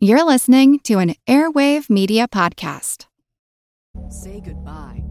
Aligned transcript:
You're 0.00 0.22
listening 0.22 0.78
to 0.84 1.00
an 1.00 1.16
Airwave 1.26 1.90
Media 1.90 2.28
Podcast. 2.28 3.06
Say 4.08 4.38
goodbye 4.38 5.02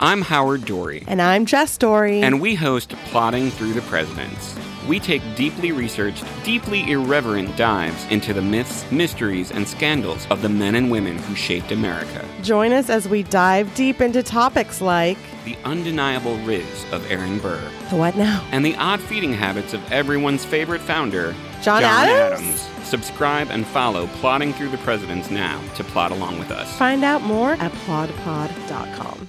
I'm 0.00 0.22
Howard 0.22 0.62
Dorre. 0.62 1.04
And 1.06 1.22
I'm 1.22 1.46
Jess 1.46 1.78
Dorre. 1.78 2.20
And 2.22 2.40
we 2.40 2.56
host 2.56 2.90
Plodding 3.06 3.50
Through 3.50 3.74
the 3.74 3.80
Presidents. 3.82 4.54
We 4.88 4.98
take 4.98 5.22
deeply 5.36 5.70
researched, 5.70 6.24
deeply 6.42 6.90
irreverent 6.90 7.56
dives 7.56 8.04
into 8.10 8.34
the 8.34 8.42
myths, 8.42 8.90
mysteries, 8.90 9.52
and 9.52 9.66
scandals 9.66 10.26
of 10.30 10.42
the 10.42 10.48
men 10.48 10.74
and 10.74 10.90
women 10.90 11.16
who 11.16 11.36
shaped 11.36 11.70
America. 11.70 12.22
Join 12.42 12.72
us 12.72 12.90
as 12.90 13.08
we 13.08 13.22
dive 13.22 13.72
deep 13.76 14.00
into 14.00 14.22
topics 14.22 14.80
like 14.80 15.16
the 15.44 15.56
undeniable 15.64 16.36
riz 16.38 16.84
of 16.92 17.08
Aaron 17.10 17.38
Burr. 17.38 17.62
The 17.88 17.96
what 17.96 18.16
now? 18.16 18.46
And 18.50 18.64
the 18.64 18.74
odd 18.74 19.00
feeding 19.00 19.32
habits 19.32 19.74
of 19.74 19.92
everyone's 19.92 20.44
favorite 20.44 20.82
founder, 20.82 21.32
John, 21.62 21.80
John 21.80 21.84
Adams? 22.08 22.42
Adams. 22.42 22.86
Subscribe 22.86 23.48
and 23.50 23.64
follow 23.64 24.08
Plodding 24.08 24.52
Through 24.54 24.70
the 24.70 24.78
Presidents 24.78 25.30
now 25.30 25.62
to 25.76 25.84
plot 25.84 26.10
along 26.10 26.40
with 26.40 26.50
us. 26.50 26.76
Find 26.76 27.04
out 27.04 27.22
more 27.22 27.52
at 27.52 27.72
plodpod.com. 27.72 29.28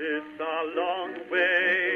It's 0.00 0.40
a 0.40 0.78
long 0.78 1.12
way 1.28 1.87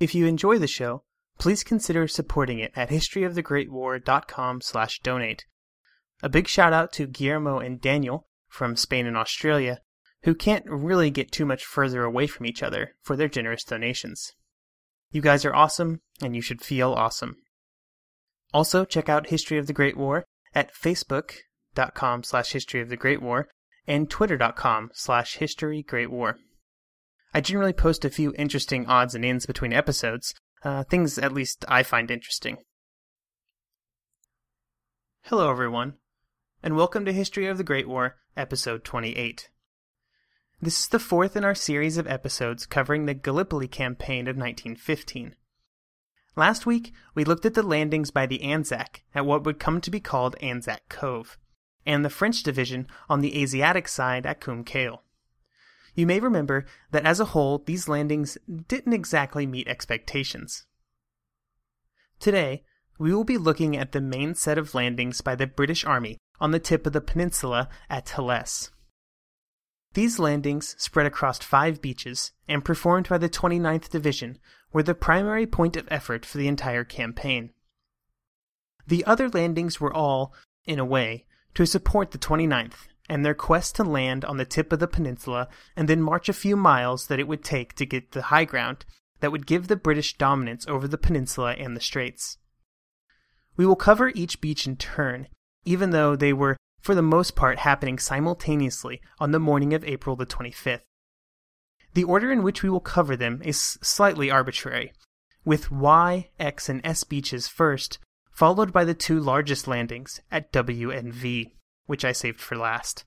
If 0.00 0.14
you 0.14 0.26
enjoy 0.26 0.58
the 0.58 0.66
show, 0.66 1.04
please 1.38 1.64
consider 1.64 2.06
supporting 2.08 2.58
it 2.58 2.72
at 2.76 2.90
historyofthegreatwar.com 2.90 4.60
slash 4.60 5.00
donate. 5.00 5.44
A 6.22 6.28
big 6.28 6.48
shout 6.48 6.72
out 6.72 6.92
to 6.94 7.06
Guillermo 7.06 7.58
and 7.58 7.80
Daniel 7.80 8.26
from 8.48 8.76
Spain 8.76 9.06
and 9.06 9.16
Australia, 9.16 9.80
who 10.22 10.34
can't 10.34 10.66
really 10.66 11.10
get 11.10 11.30
too 11.30 11.46
much 11.46 11.64
further 11.64 12.02
away 12.02 12.26
from 12.26 12.46
each 12.46 12.62
other 12.62 12.92
for 13.02 13.16
their 13.16 13.28
generous 13.28 13.64
donations. 13.64 14.32
You 15.10 15.22
guys 15.22 15.44
are 15.44 15.54
awesome, 15.54 16.00
and 16.20 16.34
you 16.34 16.42
should 16.42 16.60
feel 16.60 16.92
awesome. 16.92 17.36
Also, 18.52 18.84
check 18.84 19.08
out 19.08 19.28
History 19.28 19.58
of 19.58 19.66
the 19.66 19.72
Great 19.72 19.96
War 19.96 20.24
at 20.54 20.74
facebook.com 20.74 22.24
slash 22.24 22.52
history 22.52 22.80
of 22.80 22.88
the 22.88 22.96
great 22.96 23.22
war 23.22 23.48
and 23.86 24.10
twitter.com 24.10 24.90
slash 24.92 25.36
history 25.36 25.82
great 25.82 26.10
war. 26.10 26.36
I 27.34 27.42
generally 27.42 27.74
post 27.74 28.06
a 28.06 28.10
few 28.10 28.32
interesting 28.38 28.86
odds 28.86 29.14
and 29.14 29.22
ends 29.22 29.44
between 29.44 29.72
episodes, 29.72 30.34
uh, 30.64 30.84
things 30.84 31.18
at 31.18 31.32
least 31.32 31.62
I 31.68 31.82
find 31.82 32.10
interesting. 32.10 32.56
Hello, 35.24 35.50
everyone, 35.50 35.94
and 36.62 36.74
welcome 36.74 37.04
to 37.04 37.12
History 37.12 37.46
of 37.46 37.58
the 37.58 37.64
Great 37.64 37.86
War, 37.86 38.16
episode 38.34 38.82
28. 38.82 39.50
This 40.62 40.80
is 40.80 40.88
the 40.88 40.98
fourth 40.98 41.36
in 41.36 41.44
our 41.44 41.54
series 41.54 41.98
of 41.98 42.06
episodes 42.06 42.64
covering 42.64 43.04
the 43.04 43.12
Gallipoli 43.12 43.68
campaign 43.68 44.26
of 44.26 44.36
1915. 44.36 45.36
Last 46.34 46.64
week, 46.64 46.94
we 47.14 47.24
looked 47.24 47.44
at 47.44 47.52
the 47.52 47.62
landings 47.62 48.10
by 48.10 48.24
the 48.24 48.42
Anzac 48.42 49.02
at 49.14 49.26
what 49.26 49.44
would 49.44 49.60
come 49.60 49.82
to 49.82 49.90
be 49.90 50.00
called 50.00 50.34
Anzac 50.40 50.88
Cove, 50.88 51.36
and 51.84 52.06
the 52.06 52.10
French 52.10 52.42
division 52.42 52.86
on 53.06 53.20
the 53.20 53.38
Asiatic 53.38 53.86
side 53.86 54.24
at 54.24 54.40
Kum 54.40 54.64
Kale. 54.64 55.02
You 55.98 56.06
may 56.06 56.20
remember 56.20 56.64
that 56.92 57.04
as 57.04 57.18
a 57.18 57.24
whole, 57.34 57.58
these 57.58 57.88
landings 57.88 58.38
didn't 58.68 58.92
exactly 58.92 59.48
meet 59.48 59.66
expectations. 59.66 60.64
Today, 62.20 62.62
we 63.00 63.12
will 63.12 63.24
be 63.24 63.36
looking 63.36 63.76
at 63.76 63.90
the 63.90 64.00
main 64.00 64.36
set 64.36 64.58
of 64.58 64.76
landings 64.76 65.20
by 65.22 65.34
the 65.34 65.48
British 65.48 65.84
Army 65.84 66.16
on 66.38 66.52
the 66.52 66.60
tip 66.60 66.86
of 66.86 66.92
the 66.92 67.00
peninsula 67.00 67.68
at 67.90 68.10
Helles. 68.10 68.70
These 69.94 70.20
landings, 70.20 70.76
spread 70.78 71.06
across 71.06 71.40
five 71.40 71.82
beaches 71.82 72.30
and 72.46 72.64
performed 72.64 73.08
by 73.08 73.18
the 73.18 73.28
29th 73.28 73.88
Division, 73.88 74.38
were 74.72 74.84
the 74.84 74.94
primary 74.94 75.48
point 75.48 75.76
of 75.76 75.88
effort 75.90 76.24
for 76.24 76.38
the 76.38 76.46
entire 76.46 76.84
campaign. 76.84 77.50
The 78.86 79.04
other 79.04 79.28
landings 79.28 79.80
were 79.80 79.92
all, 79.92 80.32
in 80.64 80.78
a 80.78 80.84
way, 80.84 81.26
to 81.54 81.66
support 81.66 82.12
the 82.12 82.18
29th 82.18 82.86
and 83.08 83.24
their 83.24 83.34
quest 83.34 83.76
to 83.76 83.84
land 83.84 84.24
on 84.24 84.36
the 84.36 84.44
tip 84.44 84.72
of 84.72 84.80
the 84.80 84.86
peninsula 84.88 85.48
and 85.76 85.88
then 85.88 86.02
march 86.02 86.28
a 86.28 86.32
few 86.34 86.56
miles 86.56 87.06
that 87.06 87.18
it 87.18 87.28
would 87.28 87.42
take 87.42 87.74
to 87.74 87.86
get 87.86 88.12
the 88.12 88.22
high 88.22 88.44
ground 88.44 88.84
that 89.20 89.32
would 89.32 89.46
give 89.46 89.68
the 89.68 89.76
British 89.76 90.16
dominance 90.16 90.66
over 90.66 90.86
the 90.86 90.98
peninsula 90.98 91.52
and 91.52 91.76
the 91.76 91.80
straits. 91.80 92.38
We 93.56 93.66
will 93.66 93.76
cover 93.76 94.12
each 94.14 94.40
beach 94.40 94.66
in 94.66 94.76
turn, 94.76 95.28
even 95.64 95.90
though 95.90 96.14
they 96.14 96.32
were 96.32 96.56
for 96.80 96.94
the 96.94 97.02
most 97.02 97.34
part 97.34 97.58
happening 97.58 97.98
simultaneously 97.98 99.00
on 99.18 99.32
the 99.32 99.40
morning 99.40 99.74
of 99.74 99.84
April 99.84 100.14
the 100.14 100.26
25th. 100.26 100.82
The 101.94 102.04
order 102.04 102.30
in 102.30 102.42
which 102.42 102.62
we 102.62 102.70
will 102.70 102.80
cover 102.80 103.16
them 103.16 103.42
is 103.44 103.78
slightly 103.82 104.30
arbitrary, 104.30 104.92
with 105.44 105.70
Y, 105.70 106.28
X, 106.38 106.68
and 106.68 106.80
S 106.84 107.02
beaches 107.02 107.48
first, 107.48 107.98
followed 108.30 108.72
by 108.72 108.84
the 108.84 108.94
two 108.94 109.18
largest 109.18 109.66
landings 109.66 110.20
at 110.30 110.52
W 110.52 110.90
and 110.92 111.12
V, 111.12 111.54
which 111.88 112.04
I 112.04 112.12
saved 112.12 112.40
for 112.40 112.56
last. 112.56 113.04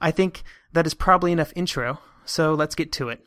I 0.00 0.10
think 0.10 0.42
that 0.72 0.86
is 0.86 0.92
probably 0.92 1.32
enough 1.32 1.52
intro, 1.56 2.00
so 2.26 2.52
let's 2.52 2.74
get 2.74 2.92
to 2.92 3.08
it. 3.08 3.24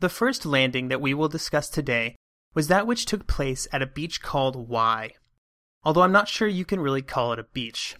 The 0.00 0.08
first 0.08 0.46
landing 0.46 0.88
that 0.88 1.00
we 1.00 1.14
will 1.14 1.28
discuss 1.28 1.68
today 1.68 2.14
was 2.54 2.68
that 2.68 2.86
which 2.86 3.06
took 3.06 3.26
place 3.26 3.66
at 3.72 3.82
a 3.82 3.86
beach 3.86 4.22
called 4.22 4.68
Y, 4.68 5.10
although 5.82 6.02
I'm 6.02 6.12
not 6.12 6.28
sure 6.28 6.46
you 6.46 6.64
can 6.64 6.80
really 6.80 7.02
call 7.02 7.32
it 7.32 7.38
a 7.38 7.46
beach. 7.52 7.96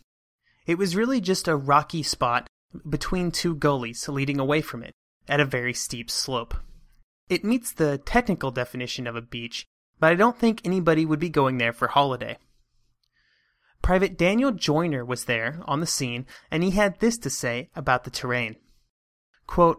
It 0.67 0.78
was 0.78 0.97
really 0.97 1.21
just 1.21 1.49
a 1.49 1.56
rocky 1.56 2.03
spot 2.03 2.47
between 2.89 3.31
two 3.31 3.55
gullies 3.55 4.09
leading 4.09 4.39
away 4.39 4.61
from 4.61 4.83
it 4.83 4.93
at 5.28 5.41
a 5.41 5.45
very 5.45 5.75
steep 5.75 6.11
slope. 6.11 6.55
It 7.28 7.45
meets 7.45 7.72
the 7.72 7.99
technical 7.99 8.51
definition 8.51 9.06
of 9.06 9.16
a 9.16 9.22
beach, 9.22 9.65
but 9.99 10.12
I 10.12 10.15
don't 10.15 10.39
think 10.39 10.61
anybody 10.65 11.06
would 11.06 11.21
be 11.21 11.31
going 11.31 11.59
there 11.59 11.72
for 11.72 11.89
holiday. 11.89 12.37
Private 13.84 14.17
Daniel 14.17 14.50
Joyner 14.50 15.05
was 15.05 15.27
there 15.27 15.61
on 15.67 15.81
the 15.81 15.87
scene, 15.87 16.25
and 16.50 16.65
he 16.65 16.71
had 16.71 17.00
this 17.00 17.19
to 17.19 17.28
say 17.28 17.69
about 17.77 18.05
the 18.05 18.11
terrain. 18.11 18.56
Quote, 19.47 19.78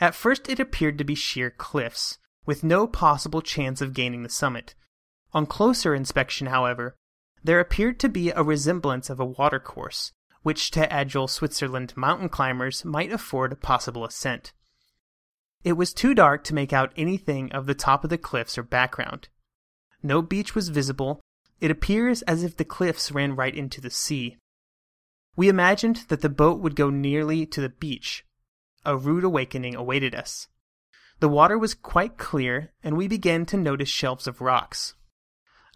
At 0.00 0.16
first 0.16 0.48
it 0.48 0.58
appeared 0.58 0.98
to 0.98 1.04
be 1.04 1.14
sheer 1.14 1.48
cliffs, 1.48 2.18
with 2.46 2.64
no 2.64 2.88
possible 2.88 3.40
chance 3.40 3.80
of 3.80 3.94
gaining 3.94 4.24
the 4.24 4.28
summit. 4.28 4.74
On 5.32 5.46
closer 5.46 5.94
inspection, 5.94 6.48
however, 6.48 6.96
there 7.44 7.60
appeared 7.60 8.00
to 8.00 8.08
be 8.08 8.32
a 8.32 8.42
resemblance 8.42 9.08
of 9.08 9.20
a 9.20 9.24
watercourse, 9.24 10.10
which 10.42 10.72
to 10.72 10.92
agile 10.92 11.28
Switzerland 11.28 11.96
mountain 11.96 12.28
climbers 12.28 12.84
might 12.84 13.12
afford 13.12 13.52
a 13.52 13.56
possible 13.56 14.04
ascent. 14.04 14.52
It 15.62 15.74
was 15.74 15.94
too 15.94 16.12
dark 16.12 16.42
to 16.42 16.54
make 16.56 16.72
out 16.72 16.92
anything 16.96 17.52
of 17.52 17.66
the 17.66 17.74
top 17.76 18.02
of 18.02 18.10
the 18.10 18.18
cliffs 18.18 18.58
or 18.58 18.64
background. 18.64 19.28
No 20.02 20.22
beach 20.22 20.56
was 20.56 20.70
visible. 20.70 21.20
It 21.60 21.70
appears 21.70 22.22
as 22.22 22.44
if 22.44 22.56
the 22.56 22.64
cliffs 22.64 23.10
ran 23.10 23.34
right 23.34 23.54
into 23.54 23.80
the 23.80 23.90
sea. 23.90 24.36
We 25.36 25.48
imagined 25.48 26.04
that 26.08 26.20
the 26.20 26.28
boat 26.28 26.60
would 26.60 26.76
go 26.76 26.90
nearly 26.90 27.46
to 27.46 27.60
the 27.60 27.68
beach. 27.68 28.24
A 28.84 28.96
rude 28.96 29.24
awakening 29.24 29.74
awaited 29.74 30.14
us. 30.14 30.48
The 31.20 31.28
water 31.28 31.58
was 31.58 31.74
quite 31.74 32.16
clear, 32.16 32.72
and 32.82 32.96
we 32.96 33.08
began 33.08 33.44
to 33.46 33.56
notice 33.56 33.88
shelves 33.88 34.26
of 34.26 34.40
rocks. 34.40 34.94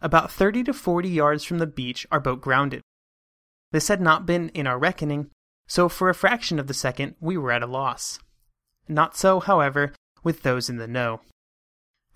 About 0.00 0.30
30 0.30 0.64
to 0.64 0.72
40 0.72 1.08
yards 1.08 1.44
from 1.44 1.58
the 1.58 1.66
beach, 1.66 2.06
our 2.10 2.20
boat 2.20 2.40
grounded. 2.40 2.82
This 3.72 3.88
had 3.88 4.00
not 4.00 4.26
been 4.26 4.50
in 4.50 4.66
our 4.66 4.78
reckoning, 4.78 5.30
so 5.66 5.88
for 5.88 6.08
a 6.08 6.14
fraction 6.14 6.58
of 6.58 6.66
the 6.66 6.74
second 6.74 7.16
we 7.20 7.36
were 7.36 7.50
at 7.52 7.62
a 7.62 7.66
loss. 7.66 8.18
Not 8.88 9.16
so, 9.16 9.40
however, 9.40 9.94
with 10.22 10.42
those 10.42 10.68
in 10.68 10.76
the 10.76 10.86
know. 10.86 11.22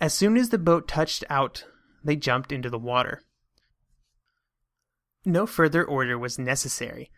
As 0.00 0.14
soon 0.14 0.36
as 0.36 0.50
the 0.50 0.58
boat 0.58 0.86
touched 0.86 1.24
out, 1.30 1.64
they 2.04 2.16
jumped 2.16 2.52
into 2.52 2.70
the 2.70 2.78
water. 2.78 3.22
No 5.26 5.46
further 5.46 5.84
order 5.84 6.18
was 6.18 6.38
necessary. 6.38 7.10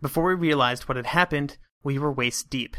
Before 0.00 0.28
we 0.28 0.34
realized 0.34 0.84
what 0.84 0.96
had 0.96 1.06
happened, 1.06 1.58
we 1.82 1.98
were 1.98 2.12
waist 2.12 2.50
deep. 2.50 2.76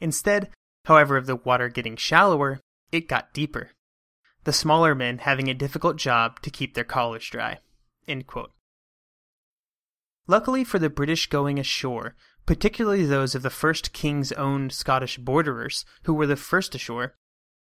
Instead, 0.00 0.50
however, 0.84 1.16
of 1.16 1.26
the 1.26 1.36
water 1.36 1.68
getting 1.68 1.96
shallower, 1.96 2.60
it 2.92 3.08
got 3.08 3.32
deeper. 3.32 3.70
The 4.44 4.52
smaller 4.52 4.94
men 4.94 5.18
having 5.18 5.48
a 5.48 5.54
difficult 5.54 5.96
job 5.96 6.40
to 6.42 6.50
keep 6.50 6.74
their 6.74 6.84
collars 6.84 7.28
dry. 7.28 7.58
Luckily 10.26 10.64
for 10.64 10.78
the 10.78 10.90
British 10.90 11.28
going 11.28 11.58
ashore, 11.58 12.16
particularly 12.46 13.04
those 13.04 13.34
of 13.34 13.42
the 13.42 13.50
first 13.50 13.92
King's 13.92 14.32
own 14.32 14.70
Scottish 14.70 15.18
borderers, 15.18 15.84
who 16.04 16.14
were 16.14 16.26
the 16.26 16.36
first 16.36 16.74
ashore, 16.74 17.14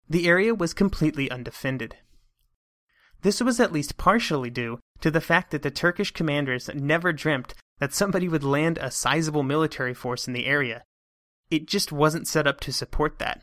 the 0.08 0.26
area 0.26 0.54
was 0.54 0.74
completely 0.74 1.30
undefended. 1.30 1.96
This 3.22 3.40
was 3.40 3.60
at 3.60 3.72
least 3.72 3.96
partially 3.96 4.50
due 4.50 4.78
to 5.00 5.10
the 5.10 5.20
fact 5.20 5.50
that 5.50 5.62
the 5.62 5.70
Turkish 5.70 6.10
commanders 6.10 6.68
never 6.74 7.12
dreamt 7.12 7.54
that 7.78 7.94
somebody 7.94 8.28
would 8.28 8.44
land 8.44 8.78
a 8.78 8.90
sizable 8.90 9.42
military 9.42 9.94
force 9.94 10.26
in 10.26 10.34
the 10.34 10.46
area. 10.46 10.84
It 11.50 11.66
just 11.66 11.90
wasn't 11.90 12.28
set 12.28 12.46
up 12.46 12.60
to 12.60 12.72
support 12.72 13.18
that. 13.18 13.42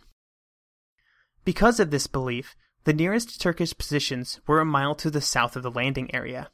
Because 1.43 1.79
of 1.79 1.91
this 1.91 2.07
belief, 2.07 2.55
the 2.83 2.93
nearest 2.93 3.41
Turkish 3.41 3.77
positions 3.77 4.39
were 4.47 4.59
a 4.59 4.65
mile 4.65 4.95
to 4.95 5.09
the 5.09 5.21
south 5.21 5.55
of 5.55 5.63
the 5.63 5.71
landing 5.71 6.13
area. 6.13 6.49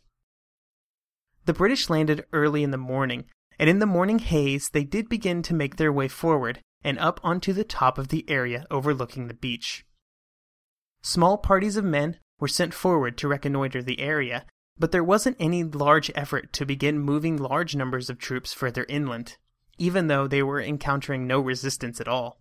The 1.45 1.53
British 1.53 1.89
landed 1.89 2.25
early 2.31 2.63
in 2.63 2.71
the 2.71 2.77
morning, 2.77 3.25
and 3.59 3.69
in 3.69 3.79
the 3.79 3.85
morning 3.85 4.19
haze 4.19 4.69
they 4.69 4.83
did 4.83 5.09
begin 5.09 5.44
to 5.44 5.53
make 5.53 5.75
their 5.75 5.91
way 5.91 6.07
forward 6.07 6.59
and 6.83 6.97
up 7.00 7.19
onto 7.23 7.53
the 7.53 7.63
top 7.63 7.97
of 7.97 8.07
the 8.07 8.27
area 8.29 8.65
overlooking 8.71 9.27
the 9.27 9.33
beach. 9.33 9.85
Small 11.01 11.38
parties 11.38 11.75
of 11.75 11.83
men 11.83 12.17
were 12.39 12.47
sent 12.47 12.73
forward 12.73 13.17
to 13.17 13.27
reconnoiter 13.27 13.83
the 13.83 14.00
area, 14.00 14.45
but 14.78 14.92
there 14.92 15.04
wasn't 15.04 15.38
any 15.40 15.64
large 15.64 16.12
effort 16.16 16.52
to 16.54 16.66
begin 16.66 17.00
moving 17.00 17.38
large 17.38 17.75
numbers 17.75 18.10
of 18.10 18.18
troops 18.18 18.54
further 18.54 18.86
inland, 18.90 19.38
even 19.78 20.08
though 20.08 20.28
they 20.28 20.44
were 20.44 20.62
encountering 20.62 21.28
no 21.28 21.40
resistance 21.40 22.02
at 22.02 22.08
all. 22.08 22.40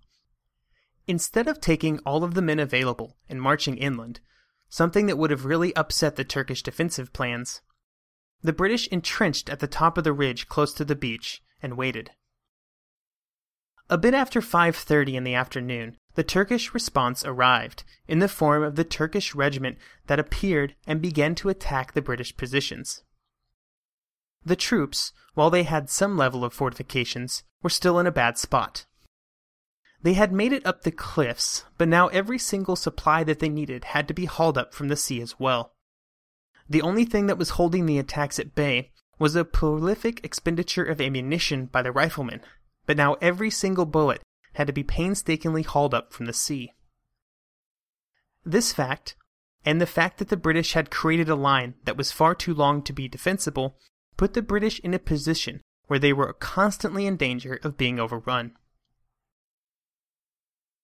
Instead 1.06 1.48
of 1.48 1.60
taking 1.60 1.98
all 2.00 2.24
of 2.24 2.34
the 2.34 2.42
men 2.42 2.58
available 2.58 3.16
and 3.28 3.42
marching 3.42 3.76
inland, 3.76 4.20
something 4.68 5.06
that 5.06 5.18
would 5.18 5.30
have 5.30 5.44
really 5.44 5.74
upset 5.76 6.16
the 6.16 6.24
Turkish 6.24 6.62
defensive 6.62 7.12
plans, 7.12 7.60
the 8.42 8.52
British 8.52 8.88
entrenched 8.88 9.48
at 9.50 9.60
the 9.60 9.66
top 9.66 9.98
of 9.98 10.04
the 10.04 10.12
ridge 10.12 10.48
close 10.48 10.72
to 10.74 10.84
the 10.84 10.96
beach 10.96 11.42
and 11.62 11.76
waited. 11.76 12.10
A 13.92 13.98
bit 13.98 14.14
after 14.14 14.40
5:30 14.40 15.16
in 15.16 15.24
the 15.24 15.34
afternoon, 15.34 15.98
the 16.14 16.24
Turkish 16.24 16.72
response 16.72 17.26
arrived 17.26 17.84
in 18.08 18.20
the 18.20 18.26
form 18.26 18.62
of 18.62 18.74
the 18.74 18.84
Turkish 18.84 19.34
regiment 19.34 19.76
that 20.06 20.18
appeared 20.18 20.74
and 20.86 21.02
began 21.02 21.34
to 21.34 21.50
attack 21.50 21.92
the 21.92 22.00
British 22.00 22.34
positions. 22.34 23.04
The 24.42 24.56
troops, 24.56 25.12
while 25.34 25.50
they 25.50 25.64
had 25.64 25.90
some 25.90 26.16
level 26.16 26.42
of 26.42 26.54
fortifications, 26.54 27.42
were 27.62 27.68
still 27.68 27.98
in 27.98 28.06
a 28.06 28.10
bad 28.10 28.38
spot. 28.38 28.86
They 30.00 30.14
had 30.14 30.32
made 30.32 30.54
it 30.54 30.64
up 30.64 30.84
the 30.84 30.90
cliffs, 30.90 31.66
but 31.76 31.86
now 31.86 32.08
every 32.08 32.38
single 32.38 32.76
supply 32.76 33.24
that 33.24 33.40
they 33.40 33.50
needed 33.50 33.84
had 33.84 34.08
to 34.08 34.14
be 34.14 34.24
hauled 34.24 34.56
up 34.56 34.72
from 34.72 34.88
the 34.88 34.96
sea 34.96 35.20
as 35.20 35.38
well. 35.38 35.74
The 36.66 36.80
only 36.80 37.04
thing 37.04 37.26
that 37.26 37.36
was 37.36 37.60
holding 37.60 37.84
the 37.84 37.98
attacks 37.98 38.38
at 38.38 38.54
bay 38.54 38.90
was 39.18 39.36
a 39.36 39.44
prolific 39.44 40.24
expenditure 40.24 40.82
of 40.82 40.98
ammunition 40.98 41.66
by 41.66 41.82
the 41.82 41.92
riflemen, 41.92 42.40
but 42.86 42.96
now 42.96 43.14
every 43.20 43.50
single 43.50 43.86
bullet 43.86 44.22
had 44.54 44.66
to 44.66 44.72
be 44.72 44.82
painstakingly 44.82 45.62
hauled 45.62 45.94
up 45.94 46.12
from 46.12 46.26
the 46.26 46.32
sea. 46.32 46.72
This 48.44 48.72
fact, 48.72 49.16
and 49.64 49.80
the 49.80 49.86
fact 49.86 50.18
that 50.18 50.28
the 50.28 50.36
British 50.36 50.72
had 50.72 50.90
created 50.90 51.28
a 51.28 51.34
line 51.34 51.74
that 51.84 51.96
was 51.96 52.12
far 52.12 52.34
too 52.34 52.52
long 52.52 52.82
to 52.82 52.92
be 52.92 53.08
defensible, 53.08 53.76
put 54.16 54.34
the 54.34 54.42
British 54.42 54.80
in 54.80 54.94
a 54.94 54.98
position 54.98 55.60
where 55.86 55.98
they 55.98 56.12
were 56.12 56.32
constantly 56.32 57.06
in 57.06 57.16
danger 57.16 57.60
of 57.62 57.76
being 57.76 58.00
overrun. 58.00 58.52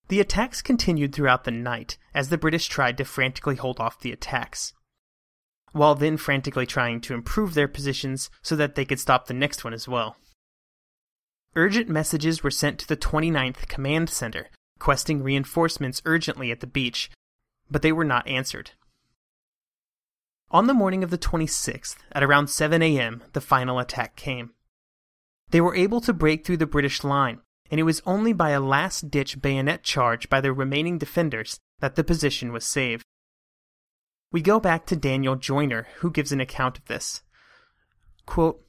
The 0.09 0.21
attacks 0.21 0.63
continued 0.63 1.15
throughout 1.15 1.45
the 1.45 1.51
night 1.51 1.99
as 2.15 2.29
the 2.29 2.39
British 2.39 2.69
tried 2.69 2.97
to 2.99 3.05
frantically 3.05 3.57
hold 3.57 3.79
off 3.79 4.01
the 4.01 4.13
attacks, 4.13 4.73
while 5.73 5.95
then 5.95 6.17
frantically 6.17 6.67
trying 6.67 7.01
to 7.03 7.15
improve 7.15 7.55
their 7.55 7.69
positions 7.69 8.31
so 8.41 8.57
that 8.57 8.75
they 8.75 8.85
could 8.85 9.01
stop 9.01 9.27
the 9.27 9.35
next 9.35 9.65
one 9.65 9.75
as 9.75 9.87
well. 9.87 10.17
Urgent 11.59 11.89
messages 11.89 12.45
were 12.45 12.53
sent 12.53 12.79
to 12.79 12.87
the 12.87 12.97
29th 12.97 13.67
Command 13.67 14.09
Center, 14.09 14.47
requesting 14.77 15.25
reinforcements 15.25 16.01
urgently 16.05 16.53
at 16.53 16.61
the 16.61 16.69
beach, 16.69 17.11
but 17.69 17.83
they 17.83 17.91
were 17.91 18.05
not 18.05 18.29
answered. 18.29 18.71
On 20.53 20.69
the 20.69 20.73
morning 20.73 21.03
of 21.03 21.11
the 21.11 21.19
26th, 21.19 21.97
at 22.13 22.23
around 22.23 22.47
7 22.47 22.81
a.m., 22.81 23.25
the 23.33 23.41
final 23.41 23.81
attack 23.81 24.15
came. 24.15 24.53
They 25.51 25.61
were 25.61 25.75
able 25.75 26.01
to 26.03 26.13
break 26.13 26.47
through 26.47 26.59
the 26.59 26.65
British 26.65 27.03
line, 27.03 27.41
and 27.73 27.81
it 27.81 27.83
was 27.83 28.03
only 28.07 28.33
by 28.33 28.51
a 28.51 28.61
last 28.61 29.11
ditch 29.11 29.43
bayonet 29.43 29.83
charge 29.83 30.31
by 30.31 30.41
the 30.41 30.53
remaining 30.53 30.97
defenders 30.97 31.59
that 31.81 31.97
the 31.97 32.05
position 32.05 32.53
was 32.53 32.65
saved. 32.65 33.03
We 34.31 34.43
go 34.43 34.61
back 34.61 34.87
to 34.87 34.95
Daniel 34.95 35.35
Joyner, 35.35 35.89
who 35.97 36.13
gives 36.13 36.31
an 36.31 36.41
account 36.41 36.79
of 36.79 36.85
this. 36.85 37.23
Quote, 38.27 38.65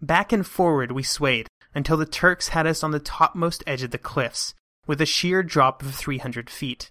Back 0.00 0.32
and 0.32 0.46
forward 0.46 0.92
we 0.92 1.02
swayed 1.02 1.48
until 1.76 1.98
the 1.98 2.06
Turks 2.06 2.48
had 2.48 2.66
us 2.66 2.82
on 2.82 2.90
the 2.90 2.98
topmost 2.98 3.62
edge 3.66 3.82
of 3.82 3.90
the 3.90 3.98
cliffs, 3.98 4.54
with 4.86 4.98
a 4.98 5.06
sheer 5.06 5.42
drop 5.42 5.82
of 5.82 5.94
300 5.94 6.48
feet. 6.48 6.90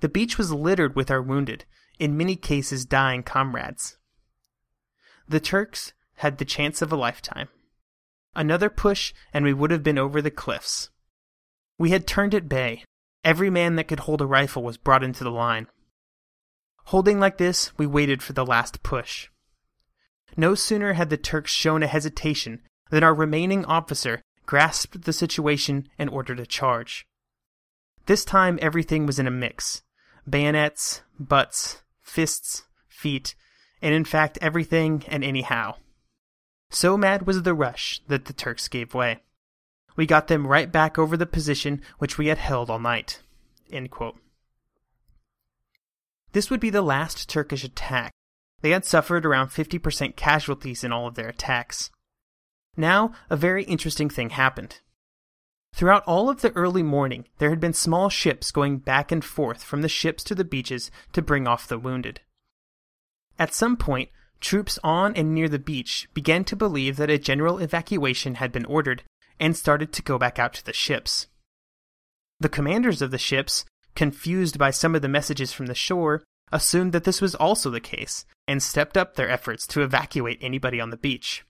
The 0.00 0.10
beach 0.10 0.36
was 0.36 0.52
littered 0.52 0.94
with 0.94 1.10
our 1.10 1.22
wounded, 1.22 1.64
in 1.98 2.18
many 2.18 2.36
cases 2.36 2.84
dying 2.84 3.22
comrades. 3.22 3.96
The 5.26 5.40
Turks 5.40 5.94
had 6.16 6.36
the 6.36 6.44
chance 6.44 6.82
of 6.82 6.92
a 6.92 6.96
lifetime. 6.96 7.48
Another 8.36 8.68
push, 8.68 9.14
and 9.32 9.42
we 9.42 9.54
would 9.54 9.70
have 9.70 9.82
been 9.82 9.98
over 9.98 10.20
the 10.20 10.30
cliffs. 10.30 10.90
We 11.78 11.92
had 11.92 12.06
turned 12.06 12.34
at 12.34 12.50
bay. 12.50 12.84
Every 13.24 13.48
man 13.48 13.76
that 13.76 13.88
could 13.88 14.00
hold 14.00 14.20
a 14.20 14.26
rifle 14.26 14.62
was 14.62 14.76
brought 14.76 15.02
into 15.02 15.24
the 15.24 15.30
line. 15.30 15.66
Holding 16.86 17.18
like 17.18 17.38
this, 17.38 17.72
we 17.78 17.86
waited 17.86 18.22
for 18.22 18.34
the 18.34 18.44
last 18.44 18.82
push. 18.82 19.28
No 20.36 20.54
sooner 20.54 20.92
had 20.92 21.08
the 21.08 21.16
Turks 21.16 21.52
shown 21.52 21.82
a 21.82 21.86
hesitation 21.86 22.60
than 22.92 23.02
our 23.02 23.14
remaining 23.14 23.64
officer 23.64 24.20
grasped 24.44 25.02
the 25.02 25.14
situation 25.14 25.88
and 25.98 26.10
ordered 26.10 26.38
a 26.38 26.44
charge. 26.44 27.06
This 28.04 28.22
time 28.22 28.58
everything 28.60 29.06
was 29.06 29.18
in 29.18 29.26
a 29.26 29.30
mix 29.30 29.82
bayonets, 30.28 31.00
butts, 31.18 31.82
fists, 32.02 32.64
feet, 32.86 33.34
and 33.80 33.94
in 33.94 34.04
fact 34.04 34.38
everything 34.42 35.02
and 35.08 35.24
anyhow. 35.24 35.74
So 36.70 36.98
mad 36.98 37.26
was 37.26 37.42
the 37.42 37.54
rush 37.54 38.02
that 38.08 38.26
the 38.26 38.34
Turks 38.34 38.68
gave 38.68 38.94
way. 38.94 39.20
We 39.96 40.04
got 40.04 40.28
them 40.28 40.46
right 40.46 40.70
back 40.70 40.98
over 40.98 41.16
the 41.16 41.26
position 41.26 41.80
which 41.98 42.18
we 42.18 42.26
had 42.26 42.38
held 42.38 42.68
all 42.68 42.78
night. 42.78 43.22
This 46.32 46.50
would 46.50 46.60
be 46.60 46.70
the 46.70 46.82
last 46.82 47.28
Turkish 47.28 47.64
attack. 47.64 48.12
They 48.60 48.70
had 48.70 48.84
suffered 48.84 49.24
around 49.24 49.48
50% 49.48 50.14
casualties 50.14 50.84
in 50.84 50.92
all 50.92 51.06
of 51.06 51.14
their 51.14 51.28
attacks. 51.30 51.90
Now, 52.76 53.12
a 53.28 53.36
very 53.36 53.64
interesting 53.64 54.08
thing 54.08 54.30
happened. 54.30 54.80
Throughout 55.74 56.04
all 56.06 56.28
of 56.28 56.42
the 56.42 56.52
early 56.52 56.82
morning, 56.82 57.26
there 57.38 57.50
had 57.50 57.60
been 57.60 57.72
small 57.72 58.08
ships 58.08 58.50
going 58.50 58.78
back 58.78 59.10
and 59.10 59.24
forth 59.24 59.62
from 59.62 59.82
the 59.82 59.88
ships 59.88 60.22
to 60.24 60.34
the 60.34 60.44
beaches 60.44 60.90
to 61.12 61.22
bring 61.22 61.46
off 61.46 61.68
the 61.68 61.78
wounded. 61.78 62.20
At 63.38 63.54
some 63.54 63.76
point, 63.76 64.10
troops 64.40 64.78
on 64.84 65.14
and 65.14 65.34
near 65.34 65.48
the 65.48 65.58
beach 65.58 66.08
began 66.14 66.44
to 66.44 66.56
believe 66.56 66.96
that 66.96 67.10
a 67.10 67.18
general 67.18 67.58
evacuation 67.58 68.36
had 68.36 68.52
been 68.52 68.66
ordered 68.66 69.02
and 69.40 69.56
started 69.56 69.92
to 69.92 70.02
go 70.02 70.18
back 70.18 70.38
out 70.38 70.52
to 70.54 70.64
the 70.64 70.72
ships. 70.72 71.26
The 72.40 72.48
commanders 72.48 73.00
of 73.00 73.10
the 73.10 73.18
ships, 73.18 73.64
confused 73.94 74.58
by 74.58 74.70
some 74.70 74.94
of 74.94 75.02
the 75.02 75.08
messages 75.08 75.52
from 75.52 75.66
the 75.66 75.74
shore, 75.74 76.22
assumed 76.50 76.92
that 76.92 77.04
this 77.04 77.22
was 77.22 77.34
also 77.34 77.70
the 77.70 77.80
case 77.80 78.26
and 78.46 78.62
stepped 78.62 78.96
up 78.96 79.14
their 79.14 79.30
efforts 79.30 79.66
to 79.68 79.82
evacuate 79.82 80.38
anybody 80.42 80.80
on 80.80 80.90
the 80.90 80.96
beach. 80.96 81.44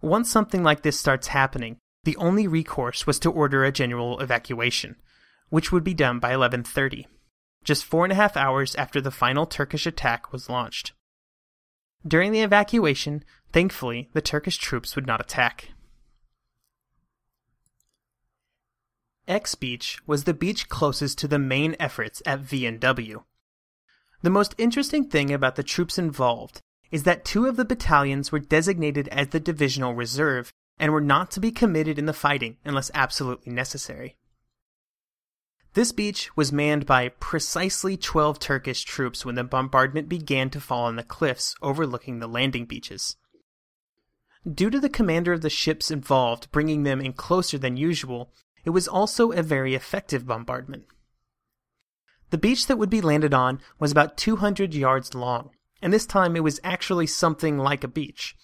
Once 0.00 0.30
something 0.30 0.62
like 0.62 0.82
this 0.82 0.98
starts 0.98 1.28
happening, 1.28 1.78
the 2.04 2.16
only 2.16 2.46
recourse 2.46 3.06
was 3.06 3.18
to 3.18 3.30
order 3.30 3.64
a 3.64 3.72
general 3.72 4.20
evacuation, 4.20 4.96
which 5.48 5.72
would 5.72 5.82
be 5.82 5.94
done 5.94 6.18
by 6.18 6.32
11:30, 6.32 7.06
just 7.64 7.84
four 7.84 8.04
and 8.04 8.12
a 8.12 8.16
half 8.16 8.36
hours 8.36 8.74
after 8.76 9.00
the 9.00 9.10
final 9.10 9.46
Turkish 9.46 9.86
attack 9.86 10.32
was 10.32 10.48
launched. 10.48 10.92
During 12.06 12.30
the 12.30 12.42
evacuation, 12.42 13.24
thankfully, 13.52 14.10
the 14.12 14.20
Turkish 14.20 14.58
troops 14.58 14.94
would 14.94 15.06
not 15.06 15.20
attack. 15.20 15.70
X 19.26 19.56
Beach 19.56 19.98
was 20.06 20.22
the 20.22 20.34
beach 20.34 20.68
closest 20.68 21.18
to 21.18 21.26
the 21.26 21.38
main 21.38 21.74
efforts 21.80 22.22
at 22.24 22.40
V&W. 22.40 23.24
The 24.22 24.30
most 24.30 24.54
interesting 24.56 25.08
thing 25.08 25.32
about 25.32 25.56
the 25.56 25.64
troops 25.64 25.98
involved 25.98 26.62
is 26.90 27.02
that 27.02 27.24
two 27.24 27.46
of 27.46 27.56
the 27.56 27.64
battalions 27.64 28.30
were 28.30 28.38
designated 28.38 29.08
as 29.08 29.28
the 29.28 29.40
divisional 29.40 29.94
reserve 29.94 30.52
and 30.78 30.92
were 30.92 31.00
not 31.00 31.30
to 31.32 31.40
be 31.40 31.50
committed 31.50 31.98
in 31.98 32.06
the 32.06 32.12
fighting 32.12 32.56
unless 32.64 32.90
absolutely 32.94 33.52
necessary. 33.52 34.16
This 35.74 35.92
beach 35.92 36.34
was 36.36 36.52
manned 36.52 36.86
by 36.86 37.08
precisely 37.08 37.96
12 37.96 38.38
Turkish 38.38 38.84
troops 38.84 39.24
when 39.24 39.34
the 39.34 39.44
bombardment 39.44 40.08
began 40.08 40.48
to 40.50 40.60
fall 40.60 40.84
on 40.84 40.96
the 40.96 41.02
cliffs 41.02 41.54
overlooking 41.60 42.18
the 42.18 42.26
landing 42.26 42.64
beaches. 42.64 43.16
Due 44.50 44.70
to 44.70 44.80
the 44.80 44.88
commander 44.88 45.32
of 45.32 45.42
the 45.42 45.50
ships 45.50 45.90
involved 45.90 46.50
bringing 46.50 46.84
them 46.84 47.00
in 47.00 47.12
closer 47.12 47.58
than 47.58 47.76
usual, 47.76 48.32
it 48.64 48.70
was 48.70 48.88
also 48.88 49.32
a 49.32 49.42
very 49.42 49.74
effective 49.74 50.26
bombardment. 50.26 50.84
The 52.30 52.38
beach 52.38 52.66
that 52.68 52.78
would 52.78 52.90
be 52.90 53.00
landed 53.00 53.34
on 53.34 53.60
was 53.78 53.92
about 53.92 54.16
200 54.16 54.74
yards 54.74 55.14
long, 55.14 55.50
and 55.82 55.92
this 55.92 56.06
time 56.06 56.36
it 56.36 56.42
was 56.42 56.60
actually 56.64 57.06
something 57.06 57.58
like 57.58 57.84
a 57.84 57.88
beach. 57.88 58.36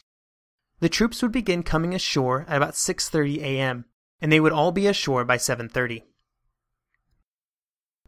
The 0.81 0.89
troops 0.89 1.23
would 1.23 1.33
begin 1.33 1.63
coming 1.63 1.95
ashore 1.95 2.45
at 2.49 2.57
about 2.57 2.75
6:30 2.75 3.39
a.m., 3.43 3.85
and 4.21 4.33
they 4.33 4.41
would 4.41 4.53
all 4.53 4.73
be 4.73 4.87
ashore 4.87 5.25
by 5.25 5.37
7:30. 5.37 6.03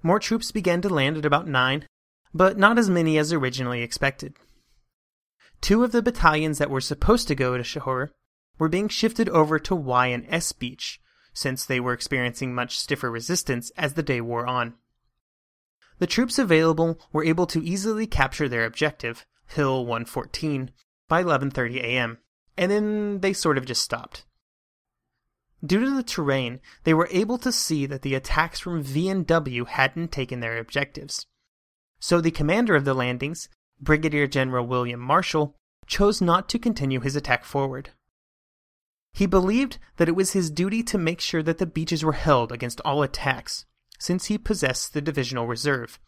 More 0.02 0.18
troops 0.18 0.50
began 0.50 0.82
to 0.82 0.88
land 0.88 1.16
at 1.16 1.24
about 1.24 1.48
9, 1.48 1.86
but 2.34 2.58
not 2.58 2.78
as 2.78 2.90
many 2.90 3.16
as 3.16 3.32
originally 3.32 3.82
expected. 3.82 4.36
Two 5.60 5.82
of 5.82 5.92
the 5.92 6.02
battalions 6.02 6.58
that 6.58 6.68
were 6.68 6.80
supposed 6.80 7.26
to 7.28 7.34
go 7.34 7.56
to 7.56 7.64
shore 7.64 8.12
were 8.58 8.68
being 8.68 8.88
shifted 8.88 9.28
over 9.30 9.58
to 9.58 9.74
Y 9.74 10.08
and 10.08 10.26
S 10.28 10.52
Beach, 10.52 11.00
since 11.32 11.64
they 11.64 11.80
were 11.80 11.92
experiencing 11.92 12.54
much 12.54 12.78
stiffer 12.78 13.10
resistance 13.10 13.70
as 13.76 13.94
the 13.94 14.02
day 14.02 14.20
wore 14.20 14.46
on. 14.46 14.74
The 16.04 16.08
troops 16.08 16.38
available 16.38 17.00
were 17.14 17.24
able 17.24 17.46
to 17.46 17.64
easily 17.64 18.06
capture 18.06 18.46
their 18.46 18.66
objective, 18.66 19.24
Hill 19.46 19.86
114, 19.86 20.70
by 21.08 21.24
11:30 21.24 21.76
a.m., 21.76 22.18
and 22.58 22.70
then 22.70 23.20
they 23.20 23.32
sort 23.32 23.56
of 23.56 23.64
just 23.64 23.80
stopped. 23.80 24.26
Due 25.64 25.80
to 25.80 25.96
the 25.96 26.02
terrain, 26.02 26.60
they 26.82 26.92
were 26.92 27.08
able 27.10 27.38
to 27.38 27.50
see 27.50 27.86
that 27.86 28.02
the 28.02 28.14
attacks 28.14 28.60
from 28.60 28.82
V 28.82 29.08
and 29.08 29.26
W 29.26 29.64
hadn't 29.64 30.12
taken 30.12 30.40
their 30.40 30.58
objectives. 30.58 31.26
So 32.00 32.20
the 32.20 32.30
commander 32.30 32.74
of 32.74 32.84
the 32.84 32.92
landings, 32.92 33.48
Brigadier 33.80 34.26
General 34.26 34.66
William 34.66 35.00
Marshall, 35.00 35.56
chose 35.86 36.20
not 36.20 36.50
to 36.50 36.58
continue 36.58 37.00
his 37.00 37.16
attack 37.16 37.46
forward. 37.46 37.92
He 39.14 39.24
believed 39.24 39.78
that 39.96 40.10
it 40.10 40.16
was 40.16 40.32
his 40.32 40.50
duty 40.50 40.82
to 40.82 40.98
make 40.98 41.22
sure 41.22 41.42
that 41.42 41.56
the 41.56 41.64
beaches 41.64 42.04
were 42.04 42.12
held 42.12 42.52
against 42.52 42.82
all 42.82 43.02
attacks, 43.02 43.64
since 44.04 44.26
he 44.26 44.36
possessed 44.36 44.92
the 44.92 45.00
divisional 45.00 45.46
reserve, 45.46 45.98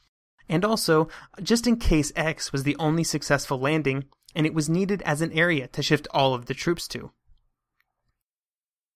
and 0.51 0.65
also 0.65 1.09
just 1.43 1.67
in 1.67 1.77
case 1.77 2.13
X 2.15 2.53
was 2.53 2.63
the 2.63 2.77
only 2.77 3.03
successful 3.03 3.59
landing 3.59 4.05
and 4.35 4.45
it 4.45 4.53
was 4.53 4.69
needed 4.69 5.01
as 5.03 5.23
an 5.23 5.33
area 5.33 5.67
to 5.69 5.83
shift 5.83 6.07
all 6.11 6.35
of 6.35 6.45
the 6.45 6.53
troops 6.53 6.87
to. 6.87 7.11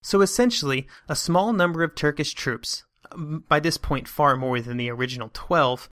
So 0.03 0.21
essentially, 0.21 0.87
a 1.09 1.15
small 1.15 1.51
number 1.51 1.83
of 1.83 1.95
Turkish 1.95 2.33
troops, 2.35 2.83
um, 3.11 3.43
by 3.47 3.59
this 3.59 3.77
point 3.77 4.07
far 4.07 4.37
more 4.37 4.61
than 4.61 4.77
the 4.77 4.91
original 4.91 5.31
12, 5.33 5.89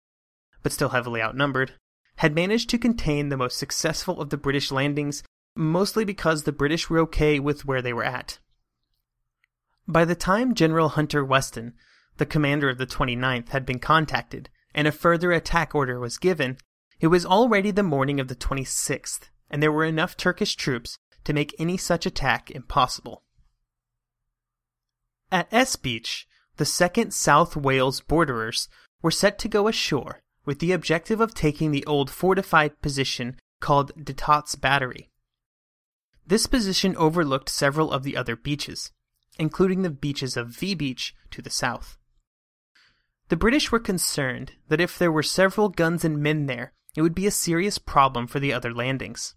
but 0.62 0.72
still 0.72 0.90
heavily 0.90 1.22
outnumbered, 1.22 1.74
had 2.18 2.36
managed 2.36 2.70
to 2.70 2.78
contain 2.78 3.30
the 3.30 3.38
most 3.38 3.58
successful 3.58 4.22
of 4.22 4.30
the 4.30 4.38
British 4.38 4.72
landings, 4.72 5.24
mostly 5.56 6.06
because 6.06 6.44
the 6.44 6.52
British 6.52 6.90
were 6.90 7.00
okay 7.00 7.40
with 7.40 7.66
where 7.66 7.82
they 7.82 7.94
were 7.94 8.04
at. 8.04 8.38
By 9.88 10.06
the 10.06 10.16
time 10.16 10.54
General 10.54 10.90
Hunter 10.90 11.26
Weston, 11.26 11.74
the 12.20 12.26
commander 12.26 12.70
of 12.70 12.78
the 12.78 12.86
29th, 12.86 13.50
had 13.50 13.66
been 13.66 13.80
contacted, 13.80 14.50
and 14.76 14.88
a 14.88 14.92
further 14.92 15.32
attack 15.32 15.74
order 15.74 16.00
was 16.00 16.18
given, 16.18 16.58
it 17.00 17.08
was 17.08 17.26
already 17.26 17.72
the 17.72 17.82
morning 17.82 18.20
of 18.20 18.28
the 18.28 18.36
26th, 18.36 19.30
and 19.50 19.64
there 19.64 19.72
were 19.72 19.86
enough 19.86 20.16
Turkish 20.16 20.56
troops 20.56 20.98
to 21.24 21.34
make 21.34 21.56
any 21.58 21.78
such 21.78 22.06
attack 22.06 22.52
impossible. 22.52 23.24
At 25.32 25.48
S 25.52 25.76
Beach, 25.76 26.28
the 26.58 26.64
2nd 26.64 27.14
South 27.14 27.56
Wales 27.56 28.02
Borderers 28.02 28.68
were 29.02 29.12
set 29.12 29.40
to 29.40 29.48
go 29.48 29.68
ashore 29.68 30.22
with 30.46 30.60
the 30.60 30.72
objective 30.72 31.22
of 31.22 31.34
taking 31.34 31.72
the 31.72 31.86
old 31.86 32.10
fortified 32.10 32.82
position 32.82 33.38
called 33.60 33.92
De 34.04 34.14
Tott's 34.14 34.56
Battery. 34.56 35.10
This 36.26 36.48
position 36.48 36.96
overlooked 36.98 37.50
several 37.50 37.92
of 37.92 38.04
the 38.04 38.18
other 38.18 38.36
beaches, 38.36 38.92
including 39.38 39.84
the 39.84 39.90
beaches 39.90 40.36
of 40.36 40.50
V 40.50 40.74
Beach 40.74 41.16
to 41.32 41.42
the 41.42 41.50
south. 41.50 41.99
The 43.30 43.38
British 43.38 43.72
were 43.72 43.80
concerned 43.80 44.54
that 44.68 44.82
if 44.82 44.98
there 44.98 45.12
were 45.12 45.24
several 45.24 45.70
guns 45.70 46.04
and 46.04 46.20
men 46.22 46.46
there, 46.46 46.74
it 46.96 47.02
would 47.02 47.16
be 47.16 47.28
a 47.28 47.32
serious 47.32 47.78
problem 47.78 48.28
for 48.28 48.40
the 48.40 48.54
other 48.54 48.74
landings. 48.74 49.36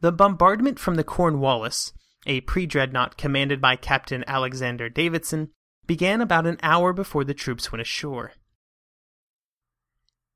The 0.00 0.12
bombardment 0.12 0.78
from 0.78 0.94
the 0.94 1.04
Cornwallis 1.04 1.92
a 2.26 2.40
pre 2.42 2.66
dreadnought 2.66 3.16
commanded 3.16 3.60
by 3.60 3.76
Captain 3.76 4.24
Alexander 4.26 4.88
Davidson, 4.88 5.50
began 5.86 6.20
about 6.20 6.46
an 6.46 6.58
hour 6.62 6.92
before 6.92 7.24
the 7.24 7.34
troops 7.34 7.70
went 7.70 7.80
ashore. 7.80 8.32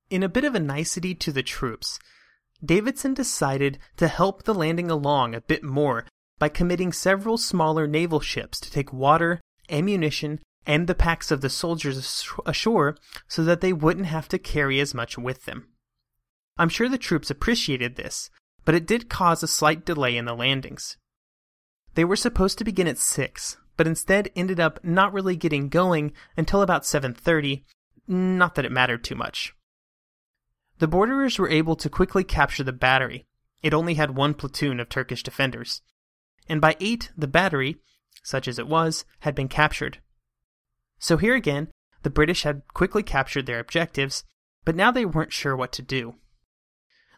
In 0.09 0.23
a 0.23 0.29
bit 0.29 0.45
of 0.45 0.55
a 0.55 0.61
nicety 0.61 1.15
to 1.17 1.33
the 1.33 1.43
troops, 1.43 1.99
Davidson 2.65 3.15
decided 3.15 3.79
to 3.97 4.09
help 4.09 4.45
the 4.45 4.55
landing 4.55 4.91
along 4.91 5.35
a 5.35 5.41
bit 5.41 5.65
more 5.65 6.07
by 6.39 6.49
committing 6.49 6.93
several 6.93 7.37
smaller 7.37 7.87
naval 7.87 8.21
ships 8.21 8.61
to 8.61 8.71
take 8.71 8.93
water, 8.93 9.41
ammunition, 9.69 10.41
and 10.67 10.87
the 10.87 10.95
packs 10.95 11.31
of 11.31 11.41
the 11.41 11.51
soldiers 11.51 12.25
ashore 12.47 12.97
so 13.29 13.43
that 13.45 13.61
they 13.61 13.73
wouldn't 13.73 14.07
have 14.07 14.29
to 14.29 14.39
carry 14.39 14.81
as 14.81 14.95
much 14.95 15.17
with 15.17 15.45
them. 15.45 15.69
I'm 16.59 16.69
sure 16.69 16.89
the 16.89 16.99
troops 16.99 17.31
appreciated 17.31 17.97
this, 17.97 18.31
but 18.65 18.75
it 18.75 18.87
did 18.87 19.09
cause 19.09 19.43
a 19.43 19.49
slight 19.49 19.85
delay 19.85 20.17
in 20.17 20.27
the 20.27 20.35
landings. 20.35 20.97
They 21.95 22.05
were 22.05 22.17
supposed 22.17 22.59
to 22.59 22.65
begin 22.65 22.87
at 22.87 22.99
6, 22.99 23.57
but 23.77 23.87
instead 23.87 24.31
ended 24.37 24.61
up 24.61 24.79
not 24.85 25.13
really 25.13 25.37
getting 25.37 25.69
going 25.69 26.13
until 26.37 26.61
about 26.61 26.85
7:30, 26.85 27.65
not 28.07 28.55
that 28.55 28.65
it 28.65 28.73
mattered 28.73 29.03
too 29.03 29.15
much. 29.15 29.55
The 30.79 30.89
borderers 30.89 31.39
were 31.39 31.49
able 31.49 31.77
to 31.77 31.91
quickly 31.91 32.25
capture 32.25 32.65
the 32.65 32.73
battery. 32.73 33.27
It 33.63 33.75
only 33.75 33.95
had 33.95 34.17
one 34.17 34.35
platoon 34.35 34.81
of 34.81 34.89
Turkish 34.89 35.23
defenders. 35.23 35.83
And 36.49 36.61
by 36.61 36.77
8, 36.81 37.11
the 37.17 37.29
battery, 37.29 37.77
such 38.23 38.49
as 38.49 38.59
it 38.59 38.67
was, 38.67 39.05
had 39.21 39.35
been 39.35 39.49
captured. 39.49 39.99
So 41.01 41.17
here 41.17 41.35
again, 41.35 41.69
the 42.03 42.11
British 42.11 42.45
had 42.45 42.63
quickly 42.73 43.03
captured 43.03 43.47
their 43.47 43.59
objectives, 43.59 44.23
but 44.65 44.77
now 44.77 44.91
they 44.91 45.05
weren't 45.05 45.33
sure 45.33 45.57
what 45.57 45.73
to 45.73 45.83
do. 45.83 46.15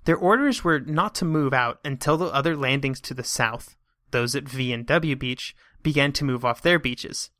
Their 0.04 0.16
orders 0.16 0.64
were 0.64 0.80
not 0.80 1.14
to 1.16 1.24
move 1.24 1.52
out 1.52 1.80
until 1.84 2.16
the 2.16 2.26
other 2.26 2.56
landings 2.56 3.00
to 3.02 3.14
the 3.14 3.24
south, 3.24 3.76
those 4.12 4.34
at 4.34 4.48
V 4.48 4.72
and 4.72 4.86
W 4.86 5.16
Beach 5.16 5.54
began 5.82 6.12
to 6.12 6.24
move 6.24 6.44
off 6.44 6.62
their 6.62 6.78
beaches. 6.78 7.30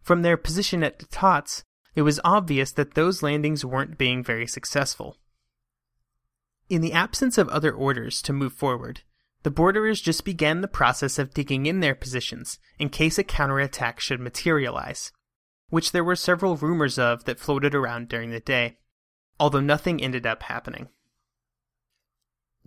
From 0.00 0.22
their 0.22 0.36
position 0.36 0.82
at 0.82 1.10
Tott's, 1.10 1.64
it 1.94 2.02
was 2.02 2.20
obvious 2.24 2.72
that 2.72 2.94
those 2.94 3.22
landings 3.22 3.64
weren't 3.64 3.98
being 3.98 4.22
very 4.22 4.46
successful. 4.46 5.18
In 6.68 6.80
the 6.80 6.92
absence 6.92 7.36
of 7.36 7.48
other 7.48 7.72
orders 7.72 8.22
to 8.22 8.32
move 8.32 8.52
forward, 8.52 9.02
the 9.42 9.50
borderers 9.50 10.00
just 10.00 10.24
began 10.24 10.60
the 10.60 10.68
process 10.68 11.18
of 11.18 11.34
digging 11.34 11.66
in 11.66 11.80
their 11.80 11.94
positions 11.94 12.58
in 12.78 12.88
case 12.88 13.18
a 13.18 13.24
counterattack 13.24 14.00
should 14.00 14.20
materialize, 14.20 15.12
which 15.68 15.92
there 15.92 16.04
were 16.04 16.16
several 16.16 16.56
rumors 16.56 16.98
of 16.98 17.24
that 17.24 17.40
floated 17.40 17.74
around 17.74 18.08
during 18.08 18.30
the 18.30 18.40
day, 18.40 18.78
although 19.40 19.60
nothing 19.60 20.02
ended 20.02 20.26
up 20.26 20.44
happening. 20.44 20.88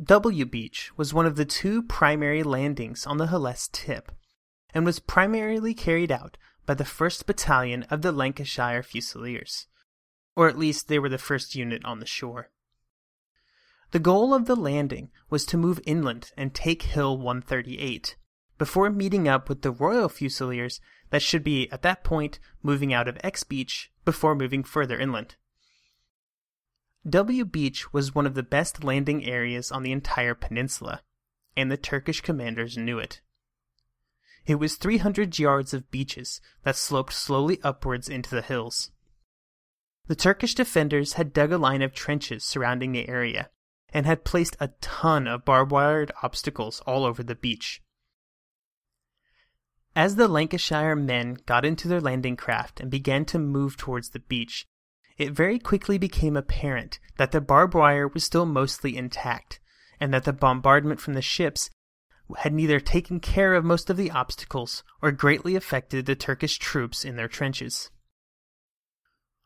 W 0.04 0.46
Beach 0.46 0.92
was 0.96 1.14
one 1.14 1.26
of 1.26 1.38
the 1.38 1.46
two 1.46 1.82
primary 1.82 2.44
landings 2.44 3.06
on 3.08 3.18
the 3.18 3.28
Helles 3.28 3.70
tip, 3.72 4.12
and 4.74 4.86
was 4.86 5.00
primarily 5.00 5.74
carried 5.74 6.12
out 6.12 6.38
by 6.66 6.74
the 6.74 6.84
1st 6.84 7.26
Battalion 7.26 7.84
of 7.84 8.02
the 8.02 8.12
Lancashire 8.12 8.84
Fusiliers, 8.84 9.68
or 10.36 10.48
at 10.48 10.58
least 10.58 10.88
they 10.88 11.00
were 11.00 11.10
the 11.10 11.18
first 11.18 11.56
unit 11.56 11.84
on 11.84 12.00
the 12.00 12.06
shore. 12.06 12.52
The 13.92 14.00
goal 14.00 14.34
of 14.34 14.46
the 14.46 14.56
landing 14.56 15.10
was 15.30 15.46
to 15.46 15.58
move 15.58 15.80
inland 15.86 16.32
and 16.36 16.54
take 16.54 16.84
Hill 16.84 17.18
138, 17.18 18.18
before 18.58 18.90
meeting 18.90 19.28
up 19.28 19.48
with 19.48 19.62
the 19.62 19.72
Royal 19.72 20.10
Fusiliers 20.10 20.82
that 21.10 21.22
should 21.22 21.44
be, 21.44 21.70
at 21.72 21.82
that 21.82 22.04
point, 22.04 22.40
moving 22.62 22.94
out 22.94 23.08
of 23.08 23.18
X 23.24 23.44
Beach 23.44 23.92
before 24.06 24.36
moving 24.36 24.64
further 24.64 25.00
inland. 25.00 25.36
W 27.08 27.46
Beach 27.46 27.94
was 27.94 28.14
one 28.14 28.26
of 28.26 28.34
the 28.34 28.44
best 28.44 28.84
landing 28.84 29.26
areas 29.26 29.72
on 29.72 29.84
the 29.84 29.92
entire 29.92 30.36
peninsula, 30.36 31.02
and 31.56 31.72
the 31.72 31.78
Turkish 31.78 32.22
commanders 32.22 32.78
knew 32.78 33.00
it. 33.00 33.22
It 34.46 34.56
was 34.56 34.76
300 34.76 35.38
yards 35.40 35.74
of 35.74 35.92
beaches 35.92 36.42
that 36.64 36.76
sloped 36.76 37.14
slowly 37.14 37.60
upwards 37.64 38.08
into 38.08 38.30
the 38.30 38.42
hills. 38.42 38.92
The 40.08 40.16
Turkish 40.16 40.56
defenders 40.56 41.14
had 41.14 41.34
dug 41.34 41.52
a 41.52 41.58
line 41.58 41.82
of 41.82 41.94
trenches 41.94 42.46
surrounding 42.46 42.94
the 42.94 43.10
area 43.10 43.50
and 43.94 44.06
had 44.06 44.24
placed 44.24 44.56
a 44.60 44.70
ton 44.80 45.28
of 45.28 45.44
barbed 45.46 45.72
wired 45.72 46.12
obstacles 46.24 46.82
all 46.82 47.06
over 47.06 47.24
the 47.24 47.36
beach. 47.36 47.82
As 49.98 50.16
the 50.16 50.28
Lancashire 50.28 50.96
men 50.96 51.40
got 51.48 51.66
into 51.66 51.88
their 51.88 52.00
landing 52.00 52.38
craft 52.38 52.80
and 52.80 52.92
began 52.92 53.26
to 53.26 53.40
move 53.40 53.78
towards 53.78 54.10
the 54.10 54.20
beach, 54.20 54.68
it 55.18 55.32
very 55.32 55.58
quickly 55.58 55.98
became 55.98 56.38
apparent 56.38 57.00
that 57.18 57.32
the 57.32 57.42
barbed 57.42 57.74
wire 57.74 58.08
was 58.08 58.24
still 58.24 58.46
mostly 58.46 58.96
intact, 58.96 59.60
and 60.00 60.14
that 60.14 60.24
the 60.24 60.34
bombardment 60.34 61.00
from 61.00 61.16
the 61.16 61.22
ships 61.24 61.72
had 62.38 62.54
neither 62.54 62.80
taken 62.80 63.20
care 63.20 63.56
of 63.56 63.66
most 63.66 63.90
of 63.90 63.98
the 63.98 64.12
obstacles 64.12 64.84
or 65.02 65.12
greatly 65.12 65.56
affected 65.56 66.06
the 66.06 66.16
Turkish 66.16 66.60
troops 66.60 67.04
in 67.04 67.16
their 67.16 67.28
trenches. 67.28 67.90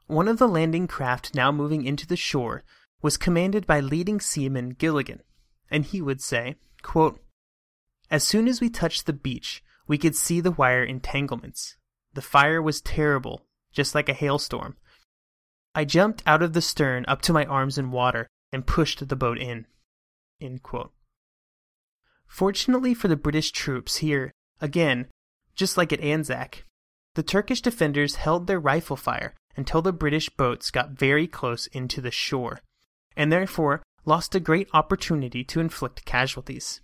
one 0.07 0.27
of 0.27 0.37
the 0.37 0.49
landing 0.49 0.85
craft 0.85 1.33
now 1.33 1.49
moving 1.49 1.85
into 1.85 2.05
the 2.05 2.17
shore 2.17 2.65
was 3.01 3.15
commanded 3.15 3.65
by 3.65 3.79
leading 3.79 4.19
seaman 4.19 4.71
Gilligan, 4.71 5.21
and 5.69 5.85
he 5.85 6.01
would 6.01 6.19
say, 6.19 6.57
quote, 6.81 7.23
As 8.09 8.25
soon 8.25 8.49
as 8.49 8.59
we 8.59 8.69
touched 8.69 9.05
the 9.05 9.13
beach, 9.13 9.63
we 9.87 9.97
could 9.97 10.15
see 10.15 10.39
the 10.39 10.51
wire 10.51 10.83
entanglements. 10.83 11.77
The 12.13 12.21
fire 12.21 12.61
was 12.61 12.81
terrible, 12.81 13.45
just 13.71 13.95
like 13.95 14.09
a 14.09 14.13
hailstorm. 14.13 14.77
I 15.73 15.85
jumped 15.85 16.21
out 16.25 16.43
of 16.43 16.53
the 16.53 16.61
stern 16.61 17.05
up 17.07 17.21
to 17.23 17.33
my 17.33 17.45
arms 17.45 17.77
in 17.77 17.91
water 17.91 18.27
and 18.51 18.67
pushed 18.67 19.07
the 19.07 19.15
boat 19.15 19.37
in. 19.37 19.65
Fortunately 22.27 22.93
for 22.93 23.07
the 23.07 23.15
British 23.15 23.51
troops 23.51 23.97
here, 23.97 24.31
again, 24.59 25.07
just 25.55 25.77
like 25.77 25.93
at 25.93 26.01
Anzac, 26.01 26.65
the 27.15 27.23
Turkish 27.23 27.61
defenders 27.61 28.15
held 28.15 28.47
their 28.47 28.59
rifle 28.59 28.95
fire 28.95 29.35
until 29.57 29.81
the 29.81 29.93
British 29.93 30.29
boats 30.29 30.71
got 30.71 30.91
very 30.91 31.27
close 31.27 31.67
into 31.67 32.01
the 32.01 32.11
shore, 32.11 32.61
and 33.17 33.31
therefore 33.31 33.83
lost 34.05 34.33
a 34.33 34.39
great 34.39 34.69
opportunity 34.73 35.43
to 35.43 35.59
inflict 35.59 36.05
casualties. 36.05 36.81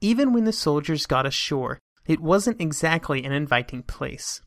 Even 0.00 0.32
when 0.32 0.44
the 0.44 0.52
soldiers 0.52 1.06
got 1.06 1.26
ashore, 1.26 1.78
it 2.06 2.20
wasn't 2.20 2.60
exactly 2.60 3.24
an 3.24 3.32
inviting 3.32 3.82
place. 3.82 4.40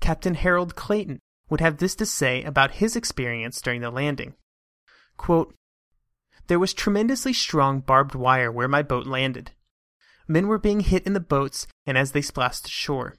Captain 0.00 0.34
Harold 0.34 0.74
Clayton 0.74 1.20
would 1.48 1.60
have 1.60 1.78
this 1.78 1.94
to 1.96 2.06
say 2.06 2.42
about 2.42 2.72
his 2.72 2.96
experience 2.96 3.60
during 3.60 3.80
the 3.80 3.90
landing. 3.90 4.34
Quote, 5.16 5.54
there 6.48 6.58
was 6.58 6.74
tremendously 6.74 7.32
strong 7.32 7.80
barbed 7.80 8.14
wire 8.14 8.50
where 8.50 8.68
my 8.68 8.82
boat 8.82 9.06
landed. 9.06 9.52
Men 10.26 10.48
were 10.48 10.58
being 10.58 10.80
hit 10.80 11.06
in 11.06 11.12
the 11.12 11.20
boats 11.20 11.66
and 11.86 11.96
as 11.96 12.12
they 12.12 12.22
splashed 12.22 12.66
ashore. 12.66 13.16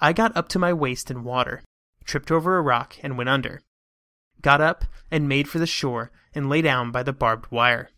I 0.00 0.12
got 0.12 0.36
up 0.36 0.48
to 0.50 0.58
my 0.58 0.72
waist 0.72 1.10
in 1.10 1.24
water, 1.24 1.64
tripped 2.04 2.30
over 2.30 2.56
a 2.56 2.62
rock, 2.62 2.96
and 3.02 3.18
went 3.18 3.30
under. 3.30 3.62
Got 4.42 4.60
up 4.60 4.84
and 5.10 5.28
made 5.28 5.48
for 5.48 5.58
the 5.58 5.66
shore 5.66 6.12
and 6.34 6.48
lay 6.48 6.62
down 6.62 6.92
by 6.92 7.02
the 7.02 7.12
barbed 7.12 7.50
wire. 7.50 7.90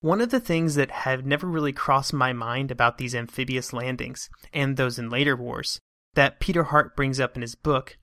One 0.00 0.20
of 0.20 0.30
the 0.30 0.40
things 0.40 0.74
that 0.74 0.90
have 0.90 1.24
never 1.24 1.46
really 1.46 1.72
crossed 1.72 2.12
my 2.12 2.32
mind 2.32 2.70
about 2.70 2.98
these 2.98 3.14
amphibious 3.14 3.72
landings, 3.72 4.28
and 4.52 4.76
those 4.76 4.98
in 4.98 5.08
later 5.10 5.34
wars, 5.34 5.80
that 6.14 6.38
Peter 6.38 6.64
Hart 6.64 6.94
brings 6.96 7.18
up 7.18 7.34
in 7.34 7.42
his 7.42 7.54
book, 7.54 7.96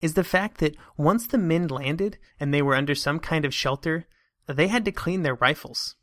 is 0.00 0.14
the 0.14 0.24
fact 0.24 0.58
that 0.58 0.76
once 0.96 1.26
the 1.26 1.38
men 1.38 1.68
landed 1.68 2.18
and 2.40 2.52
they 2.52 2.62
were 2.62 2.74
under 2.74 2.94
some 2.94 3.18
kind 3.18 3.44
of 3.44 3.54
shelter, 3.54 4.06
they 4.46 4.68
had 4.68 4.84
to 4.84 4.92
clean 4.92 5.22
their 5.22 5.34
rifles. 5.34 5.96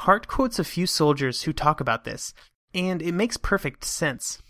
Hart 0.00 0.28
quotes 0.28 0.58
a 0.58 0.64
few 0.64 0.86
soldiers 0.86 1.42
who 1.42 1.52
talk 1.52 1.80
about 1.80 2.04
this, 2.04 2.34
and 2.74 3.00
it 3.00 3.12
makes 3.12 3.36
perfect 3.36 3.84
sense. 3.84 4.42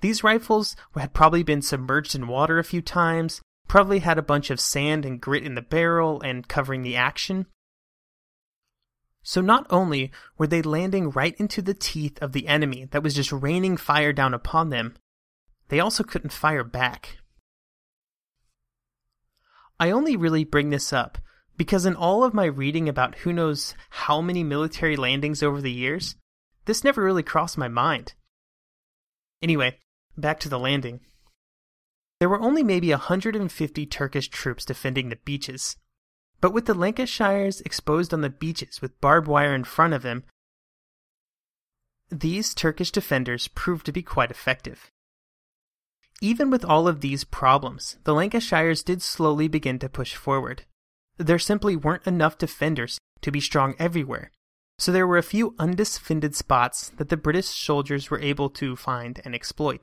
These 0.00 0.24
rifles 0.24 0.74
had 0.96 1.14
probably 1.14 1.42
been 1.42 1.62
submerged 1.62 2.14
in 2.14 2.26
water 2.26 2.58
a 2.58 2.64
few 2.64 2.82
times, 2.82 3.40
probably 3.68 4.00
had 4.00 4.18
a 4.18 4.22
bunch 4.22 4.50
of 4.50 4.60
sand 4.60 5.04
and 5.04 5.20
grit 5.20 5.44
in 5.44 5.54
the 5.54 5.62
barrel 5.62 6.20
and 6.22 6.48
covering 6.48 6.82
the 6.82 6.96
action. 6.96 7.46
So 9.22 9.40
not 9.40 9.66
only 9.70 10.10
were 10.36 10.46
they 10.46 10.62
landing 10.62 11.10
right 11.10 11.36
into 11.38 11.62
the 11.62 11.74
teeth 11.74 12.18
of 12.20 12.32
the 12.32 12.48
enemy 12.48 12.86
that 12.90 13.02
was 13.02 13.14
just 13.14 13.32
raining 13.32 13.76
fire 13.76 14.12
down 14.12 14.34
upon 14.34 14.70
them, 14.70 14.94
they 15.68 15.80
also 15.80 16.02
couldn't 16.02 16.32
fire 16.32 16.64
back. 16.64 17.18
I 19.78 19.90
only 19.90 20.16
really 20.16 20.44
bring 20.44 20.70
this 20.70 20.92
up 20.92 21.18
because 21.56 21.86
in 21.86 21.94
all 21.94 22.24
of 22.24 22.34
my 22.34 22.44
reading 22.44 22.88
about 22.88 23.16
who 23.16 23.32
knows 23.32 23.74
how 23.90 24.20
many 24.20 24.42
military 24.42 24.96
landings 24.96 25.42
over 25.42 25.60
the 25.60 25.72
years, 25.72 26.16
this 26.64 26.84
never 26.84 27.02
really 27.02 27.22
crossed 27.22 27.58
my 27.58 27.68
mind. 27.68 28.14
Anyway, 29.40 29.78
back 30.16 30.40
to 30.40 30.48
the 30.48 30.58
landing. 30.58 31.00
There 32.20 32.28
were 32.28 32.40
only 32.40 32.62
maybe 32.62 32.90
150 32.90 33.86
Turkish 33.86 34.28
troops 34.28 34.64
defending 34.64 35.08
the 35.08 35.16
beaches, 35.24 35.76
but 36.42 36.52
with 36.52 36.66
the 36.66 36.74
Lancashires 36.74 37.60
exposed 37.60 38.12
on 38.12 38.20
the 38.20 38.28
beaches 38.28 38.82
with 38.82 39.00
barbed 39.00 39.28
wire 39.28 39.54
in 39.54 39.62
front 39.62 39.94
of 39.94 40.02
them, 40.02 40.24
these 42.10 42.52
Turkish 42.52 42.90
defenders 42.90 43.48
proved 43.48 43.86
to 43.86 43.92
be 43.92 44.02
quite 44.02 44.30
effective. 44.30 44.90
Even 46.20 46.50
with 46.50 46.64
all 46.64 46.88
of 46.88 47.00
these 47.00 47.24
problems, 47.24 47.96
the 48.04 48.12
Lancashires 48.12 48.82
did 48.82 49.00
slowly 49.00 49.46
begin 49.46 49.78
to 49.78 49.88
push 49.88 50.16
forward. 50.16 50.64
There 51.16 51.38
simply 51.38 51.76
weren't 51.76 52.06
enough 52.06 52.38
defenders 52.38 52.98
to 53.20 53.30
be 53.30 53.40
strong 53.40 53.76
everywhere, 53.78 54.32
so 54.78 54.90
there 54.90 55.06
were 55.06 55.18
a 55.18 55.22
few 55.22 55.54
undefended 55.60 56.34
spots 56.34 56.90
that 56.96 57.08
the 57.08 57.16
British 57.16 57.46
soldiers 57.46 58.10
were 58.10 58.20
able 58.20 58.50
to 58.50 58.74
find 58.74 59.20
and 59.24 59.32
exploit. 59.34 59.80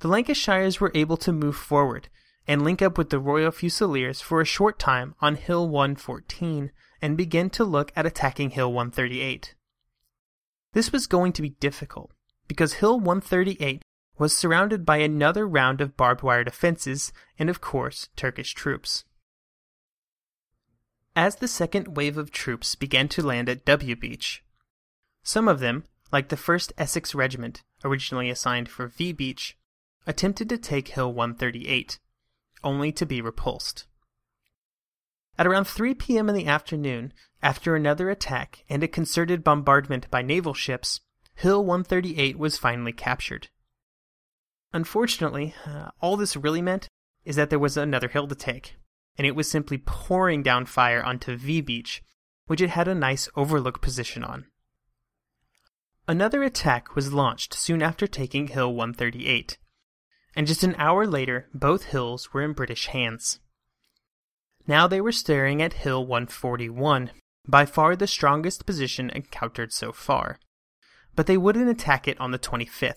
The 0.00 0.08
Lancashires 0.08 0.80
were 0.80 0.90
able 0.92 1.16
to 1.18 1.32
move 1.32 1.56
forward 1.56 2.08
and 2.50 2.62
link 2.62 2.82
up 2.82 2.98
with 2.98 3.10
the 3.10 3.20
Royal 3.20 3.52
Fusiliers 3.52 4.20
for 4.20 4.40
a 4.40 4.44
short 4.44 4.76
time 4.76 5.14
on 5.20 5.36
Hill 5.36 5.68
114 5.68 6.72
and 7.00 7.16
begin 7.16 7.48
to 7.50 7.62
look 7.62 7.92
at 7.94 8.06
attacking 8.06 8.50
Hill 8.50 8.72
138. 8.72 9.54
This 10.72 10.90
was 10.90 11.06
going 11.06 11.32
to 11.34 11.42
be 11.42 11.50
difficult 11.50 12.10
because 12.48 12.72
Hill 12.72 12.98
138 12.98 13.84
was 14.18 14.36
surrounded 14.36 14.84
by 14.84 14.96
another 14.96 15.46
round 15.46 15.80
of 15.80 15.96
barbed 15.96 16.24
wire 16.24 16.42
defenses 16.42 17.12
and, 17.38 17.48
of 17.48 17.60
course, 17.60 18.08
Turkish 18.16 18.52
troops. 18.52 19.04
As 21.14 21.36
the 21.36 21.46
second 21.46 21.96
wave 21.96 22.18
of 22.18 22.32
troops 22.32 22.74
began 22.74 23.06
to 23.10 23.22
land 23.22 23.48
at 23.48 23.64
W 23.64 23.94
Beach, 23.94 24.42
some 25.22 25.46
of 25.46 25.60
them, 25.60 25.84
like 26.10 26.30
the 26.30 26.36
1st 26.36 26.72
Essex 26.76 27.14
Regiment, 27.14 27.62
originally 27.84 28.28
assigned 28.28 28.68
for 28.68 28.88
V 28.88 29.12
Beach, 29.12 29.56
attempted 30.04 30.48
to 30.48 30.58
take 30.58 30.88
Hill 30.88 31.12
138, 31.12 32.00
only 32.62 32.92
to 32.92 33.06
be 33.06 33.20
repulsed. 33.20 33.86
At 35.38 35.46
around 35.46 35.64
3 35.64 35.94
p.m. 35.94 36.28
in 36.28 36.34
the 36.34 36.46
afternoon, 36.46 37.12
after 37.42 37.74
another 37.74 38.10
attack 38.10 38.64
and 38.68 38.82
a 38.82 38.88
concerted 38.88 39.42
bombardment 39.42 40.10
by 40.10 40.22
naval 40.22 40.52
ships, 40.52 41.00
Hill 41.34 41.64
138 41.64 42.38
was 42.38 42.58
finally 42.58 42.92
captured. 42.92 43.48
Unfortunately, 44.72 45.54
uh, 45.66 45.90
all 46.00 46.16
this 46.16 46.36
really 46.36 46.62
meant 46.62 46.88
is 47.24 47.36
that 47.36 47.50
there 47.50 47.58
was 47.58 47.76
another 47.76 48.08
hill 48.08 48.28
to 48.28 48.34
take, 48.34 48.76
and 49.16 49.26
it 49.26 49.34
was 49.34 49.50
simply 49.50 49.78
pouring 49.78 50.42
down 50.42 50.66
fire 50.66 51.02
onto 51.02 51.36
V 51.36 51.60
Beach, 51.60 52.02
which 52.46 52.60
it 52.60 52.70
had 52.70 52.88
a 52.88 52.94
nice 52.94 53.28
overlook 53.36 53.80
position 53.80 54.22
on. 54.22 54.46
Another 56.06 56.42
attack 56.42 56.94
was 56.94 57.12
launched 57.12 57.54
soon 57.54 57.82
after 57.82 58.06
taking 58.06 58.48
Hill 58.48 58.74
138, 58.74 59.58
and 60.34 60.46
just 60.46 60.62
an 60.62 60.74
hour 60.78 61.06
later, 61.06 61.48
both 61.52 61.84
hills 61.84 62.32
were 62.32 62.42
in 62.42 62.52
British 62.52 62.86
hands. 62.86 63.40
Now 64.66 64.86
they 64.86 65.00
were 65.00 65.12
staring 65.12 65.60
at 65.62 65.72
Hill 65.74 66.06
141, 66.06 67.10
by 67.48 67.66
far 67.66 67.96
the 67.96 68.06
strongest 68.06 68.66
position 68.66 69.10
encountered 69.10 69.72
so 69.72 69.92
far. 69.92 70.38
But 71.16 71.26
they 71.26 71.36
wouldn't 71.36 71.68
attack 71.68 72.06
it 72.06 72.20
on 72.20 72.30
the 72.30 72.38
25th. 72.38 72.94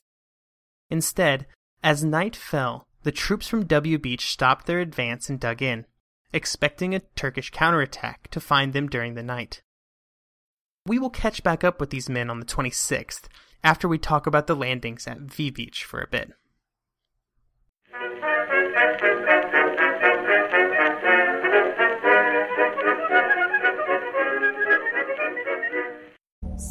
Instead, 0.89 1.47
as 1.83 2.03
night 2.03 2.35
fell, 2.35 2.87
the 3.03 3.11
troops 3.11 3.47
from 3.47 3.65
W 3.65 3.97
Beach 3.97 4.29
stopped 4.29 4.65
their 4.65 4.79
advance 4.79 5.29
and 5.29 5.39
dug 5.39 5.61
in, 5.61 5.85
expecting 6.31 6.93
a 6.93 6.99
Turkish 6.99 7.49
counterattack 7.49 8.29
to 8.29 8.39
find 8.39 8.73
them 8.73 8.87
during 8.87 9.15
the 9.15 9.23
night. 9.23 9.61
We 10.85 10.99
will 10.99 11.09
catch 11.09 11.43
back 11.43 11.63
up 11.63 11.79
with 11.79 11.89
these 11.89 12.09
men 12.09 12.29
on 12.29 12.39
the 12.39 12.45
26th 12.45 13.23
after 13.63 13.87
we 13.87 13.97
talk 13.97 14.27
about 14.27 14.47
the 14.47 14.55
landings 14.55 15.07
at 15.07 15.19
V 15.19 15.49
Beach 15.49 15.83
for 15.85 16.01
a 16.01 16.07
bit. 16.07 16.33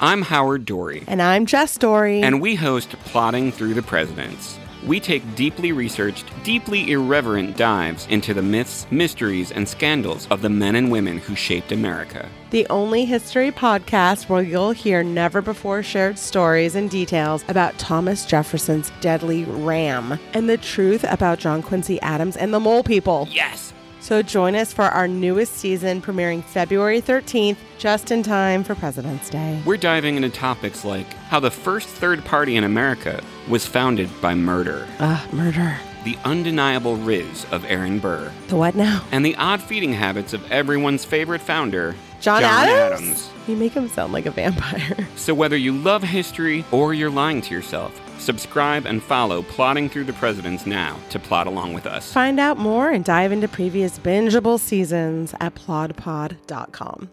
I'm 0.00 0.22
Howard 0.22 0.64
Dorre, 0.66 1.04
And 1.06 1.22
I'm 1.22 1.46
Jess 1.46 1.78
Dorre. 1.78 2.22
and 2.22 2.40
we 2.40 2.54
host 2.56 2.90
Plodding 3.04 3.52
Through 3.52 3.74
the 3.74 3.82
Presidents. 3.82 4.58
we 4.86 5.00
take 5.00 5.34
deeply 5.34 5.72
researched, 5.72 6.26
deeply 6.42 6.90
irreverent 6.92 7.56
dives 7.56 8.06
into 8.10 8.34
the 8.34 8.42
myths, 8.42 8.86
mysteries, 8.90 9.50
and 9.50 9.66
scandals 9.68 10.26
of 10.30 10.42
the 10.42 10.50
men 10.50 10.74
and 10.76 10.90
women 10.90 11.16
who 11.18 11.34
shaped 11.34 11.72
America. 11.72 12.28
The 12.50 12.66
only 12.68 13.04
history 13.06 13.50
podcast 13.50 14.28
where 14.28 14.42
you'll 14.42 14.72
hear 14.72 15.02
never 15.02 15.40
before 15.40 15.82
shared 15.82 16.18
stories 16.18 16.74
and 16.74 16.90
details 16.90 17.44
about 17.48 17.78
Thomas 17.78 18.26
Jefferson's 18.26 18.90
deadly 19.00 19.44
ram 19.44 20.18
and 20.34 20.50
the 20.50 20.58
truth 20.58 21.04
about 21.08 21.38
John 21.38 21.62
Quincy 21.62 22.00
Adams 22.00 22.36
and 22.36 22.52
the 22.52 22.60
Mole 22.60 22.82
People. 22.82 23.26
Yes! 23.30 23.72
So 24.04 24.20
join 24.20 24.54
us 24.54 24.70
for 24.70 24.82
our 24.84 25.08
newest 25.08 25.54
season 25.54 26.02
premiering 26.02 26.44
February 26.44 27.00
13th, 27.00 27.56
just 27.78 28.10
in 28.10 28.22
time 28.22 28.62
for 28.62 28.74
President's 28.74 29.30
Day. 29.30 29.62
We're 29.64 29.78
diving 29.78 30.16
into 30.16 30.28
topics 30.28 30.84
like 30.84 31.10
how 31.30 31.40
the 31.40 31.50
first 31.50 31.88
third 31.88 32.22
party 32.22 32.56
in 32.56 32.64
America 32.64 33.22
was 33.48 33.64
founded 33.66 34.10
by 34.20 34.34
murder, 34.34 34.86
Ah, 35.00 35.26
murder. 35.32 35.78
the 36.04 36.18
undeniable 36.26 36.96
riz 36.96 37.46
of 37.50 37.64
Aaron 37.64 37.98
Burr, 37.98 38.30
The 38.48 38.56
what 38.56 38.74
now? 38.74 39.02
and 39.10 39.24
the 39.24 39.36
odd 39.36 39.62
feeding 39.62 39.94
habits 39.94 40.34
of 40.34 40.52
everyone's 40.52 41.06
favorite 41.06 41.40
founder, 41.40 41.94
John, 42.20 42.42
Adams? 42.42 43.00
Adams. 43.00 43.30
You 43.48 43.56
make 43.56 43.72
him 43.72 43.88
sound 43.88 44.12
like 44.12 44.26
a 44.26 44.30
vampire. 44.30 45.08
So 45.16 45.32
whether 45.32 45.56
you 45.56 45.72
love 45.72 46.02
history 46.02 46.62
or 46.72 46.92
you're 46.92 47.08
lying 47.10 47.40
to 47.40 47.54
yourself, 47.54 47.98
subscribe 48.18 48.86
and 48.86 49.02
follow 49.02 49.42
Plodding 49.42 49.88
Through 49.88 50.04
the 50.04 50.12
Presidents 50.14 50.66
now 50.66 50.98
to 51.10 51.18
plot 51.18 51.46
along 51.46 51.74
with 51.74 51.86
us. 51.86 52.12
Find 52.12 52.38
out 52.38 52.58
more 52.58 52.90
and 52.90 53.04
dive 53.04 53.32
into 53.32 53.48
previous 53.48 53.98
bingeable 53.98 54.58
seasons 54.60 55.34
at 55.40 55.54
plodpod.com. 55.54 57.10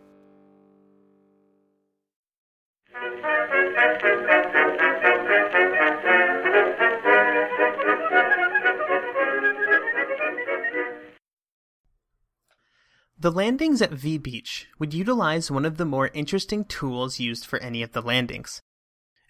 The 13.22 13.32
landings 13.32 13.84
at 13.84 13.92
V 13.92 14.18
Beach 14.18 14.66
would 14.80 14.96
utilize 14.96 15.52
one 15.52 15.64
of 15.64 15.78
the 15.78 15.86
more 15.86 16.10
interesting 16.12 16.66
tools 16.66 17.20
used 17.20 17.46
for 17.46 17.60
any 17.60 17.84
of 17.84 17.92
the 17.92 18.02
landings, 18.02 18.64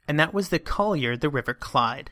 and 0.08 0.20
that 0.20 0.34
was 0.34 0.50
the 0.50 0.60
collier 0.60 1.16
the 1.16 1.30
River 1.30 1.54
Clyde. 1.54 2.12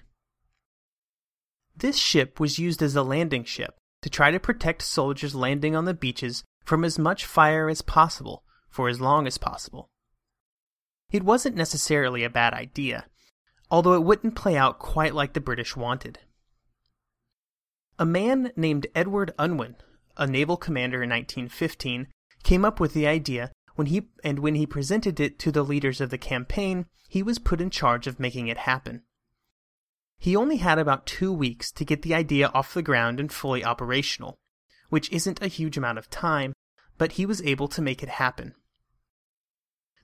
This 1.75 1.97
ship 1.97 2.39
was 2.39 2.59
used 2.59 2.81
as 2.81 2.95
a 2.95 3.03
landing 3.03 3.43
ship 3.43 3.77
to 4.01 4.09
try 4.09 4.31
to 4.31 4.39
protect 4.39 4.81
soldiers 4.81 5.35
landing 5.35 5.75
on 5.75 5.85
the 5.85 5.93
beaches 5.93 6.43
from 6.63 6.83
as 6.83 6.99
much 6.99 7.25
fire 7.25 7.69
as 7.69 7.81
possible 7.81 8.43
for 8.69 8.89
as 8.89 9.01
long 9.01 9.27
as 9.27 9.37
possible. 9.37 9.89
It 11.11 11.23
wasn't 11.23 11.55
necessarily 11.55 12.23
a 12.23 12.29
bad 12.29 12.53
idea, 12.53 13.05
although 13.71 13.93
it 13.93 14.03
wouldn't 14.03 14.35
play 14.35 14.55
out 14.55 14.79
quite 14.79 15.15
like 15.15 15.33
the 15.33 15.41
British 15.41 15.75
wanted. 15.75 16.19
A 17.97 18.05
man 18.05 18.51
named 18.55 18.87
Edward 18.93 19.33
Unwin, 19.39 19.75
a 20.15 20.27
naval 20.27 20.57
commander 20.57 21.01
in 21.03 21.09
1915, 21.09 22.07
came 22.43 22.63
up 22.63 22.79
with 22.79 22.93
the 22.93 23.07
idea 23.07 23.51
when 23.79 23.87
he 23.87 24.09
and 24.25 24.39
when 24.39 24.55
he 24.55 24.65
presented 24.65 25.21
it 25.21 25.39
to 25.39 25.53
the 25.53 25.63
leaders 25.63 26.01
of 26.01 26.09
the 26.09 26.17
campaign, 26.17 26.85
he 27.07 27.23
was 27.23 27.39
put 27.39 27.61
in 27.61 27.69
charge 27.69 28.07
of 28.07 28.19
making 28.19 28.49
it 28.49 28.57
happen. 28.57 29.03
He 30.17 30.35
only 30.35 30.57
had 30.57 30.77
about 30.77 31.05
2 31.05 31.31
weeks 31.31 31.71
to 31.71 31.85
get 31.85 32.01
the 32.01 32.13
idea 32.13 32.51
off 32.53 32.73
the 32.73 32.81
ground 32.81 33.21
and 33.21 33.31
fully 33.31 33.63
operational, 33.63 34.37
which 34.89 35.09
isn't 35.13 35.41
a 35.41 35.47
huge 35.47 35.77
amount 35.77 35.97
of 35.97 36.09
time, 36.09 36.51
but 36.97 37.13
he 37.13 37.25
was 37.25 37.41
able 37.43 37.69
to 37.69 37.81
make 37.81 38.03
it 38.03 38.09
happen. 38.09 38.53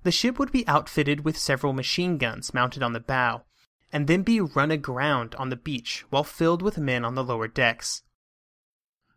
The 0.03 0.11
ship 0.11 0.39
would 0.39 0.53
be 0.53 0.65
outfitted 0.69 1.25
with 1.25 1.37
several 1.37 1.73
machine 1.73 2.17
guns 2.17 2.53
mounted 2.53 2.81
on 2.81 2.93
the 2.93 3.01
bow, 3.01 3.43
and 3.91 4.07
then 4.07 4.21
be 4.23 4.39
run 4.39 4.71
aground 4.71 5.35
on 5.35 5.49
the 5.49 5.57
beach 5.57 6.05
while 6.09 6.23
filled 6.23 6.61
with 6.61 6.77
men 6.77 7.03
on 7.03 7.15
the 7.15 7.25
lower 7.25 7.49
decks. 7.49 8.03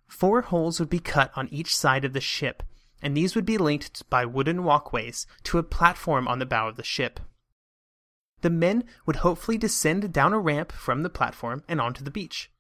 Four 0.09 0.43
holes 0.43 0.81
would 0.81 0.91
be 0.91 0.99
cut 0.99 1.31
on 1.37 1.47
each 1.53 1.77
side 1.77 2.05
of 2.05 2.13
the 2.13 2.21
ship, 2.21 2.65
and 3.03 3.17
these 3.17 3.35
would 3.35 3.47
be 3.47 3.59
linked 3.59 4.09
by 4.11 4.25
wooden 4.25 4.65
walkways 4.65 5.27
to 5.45 5.59
a 5.59 5.63
platform 5.63 6.27
on 6.27 6.39
the 6.39 6.47
bow 6.47 6.69
of 6.69 6.77
the 6.77 6.85
ship. 6.85 7.21
The 8.41 8.51
men 8.51 8.85
would 9.07 9.17
hopefully 9.17 9.59
descend 9.59 10.13
down 10.13 10.33
a 10.33 10.39
ramp 10.39 10.73
from 10.73 11.03
the 11.03 11.11
platform 11.11 11.65
and 11.69 11.81
onto 11.81 12.05
the 12.05 12.11
beach. 12.11 12.51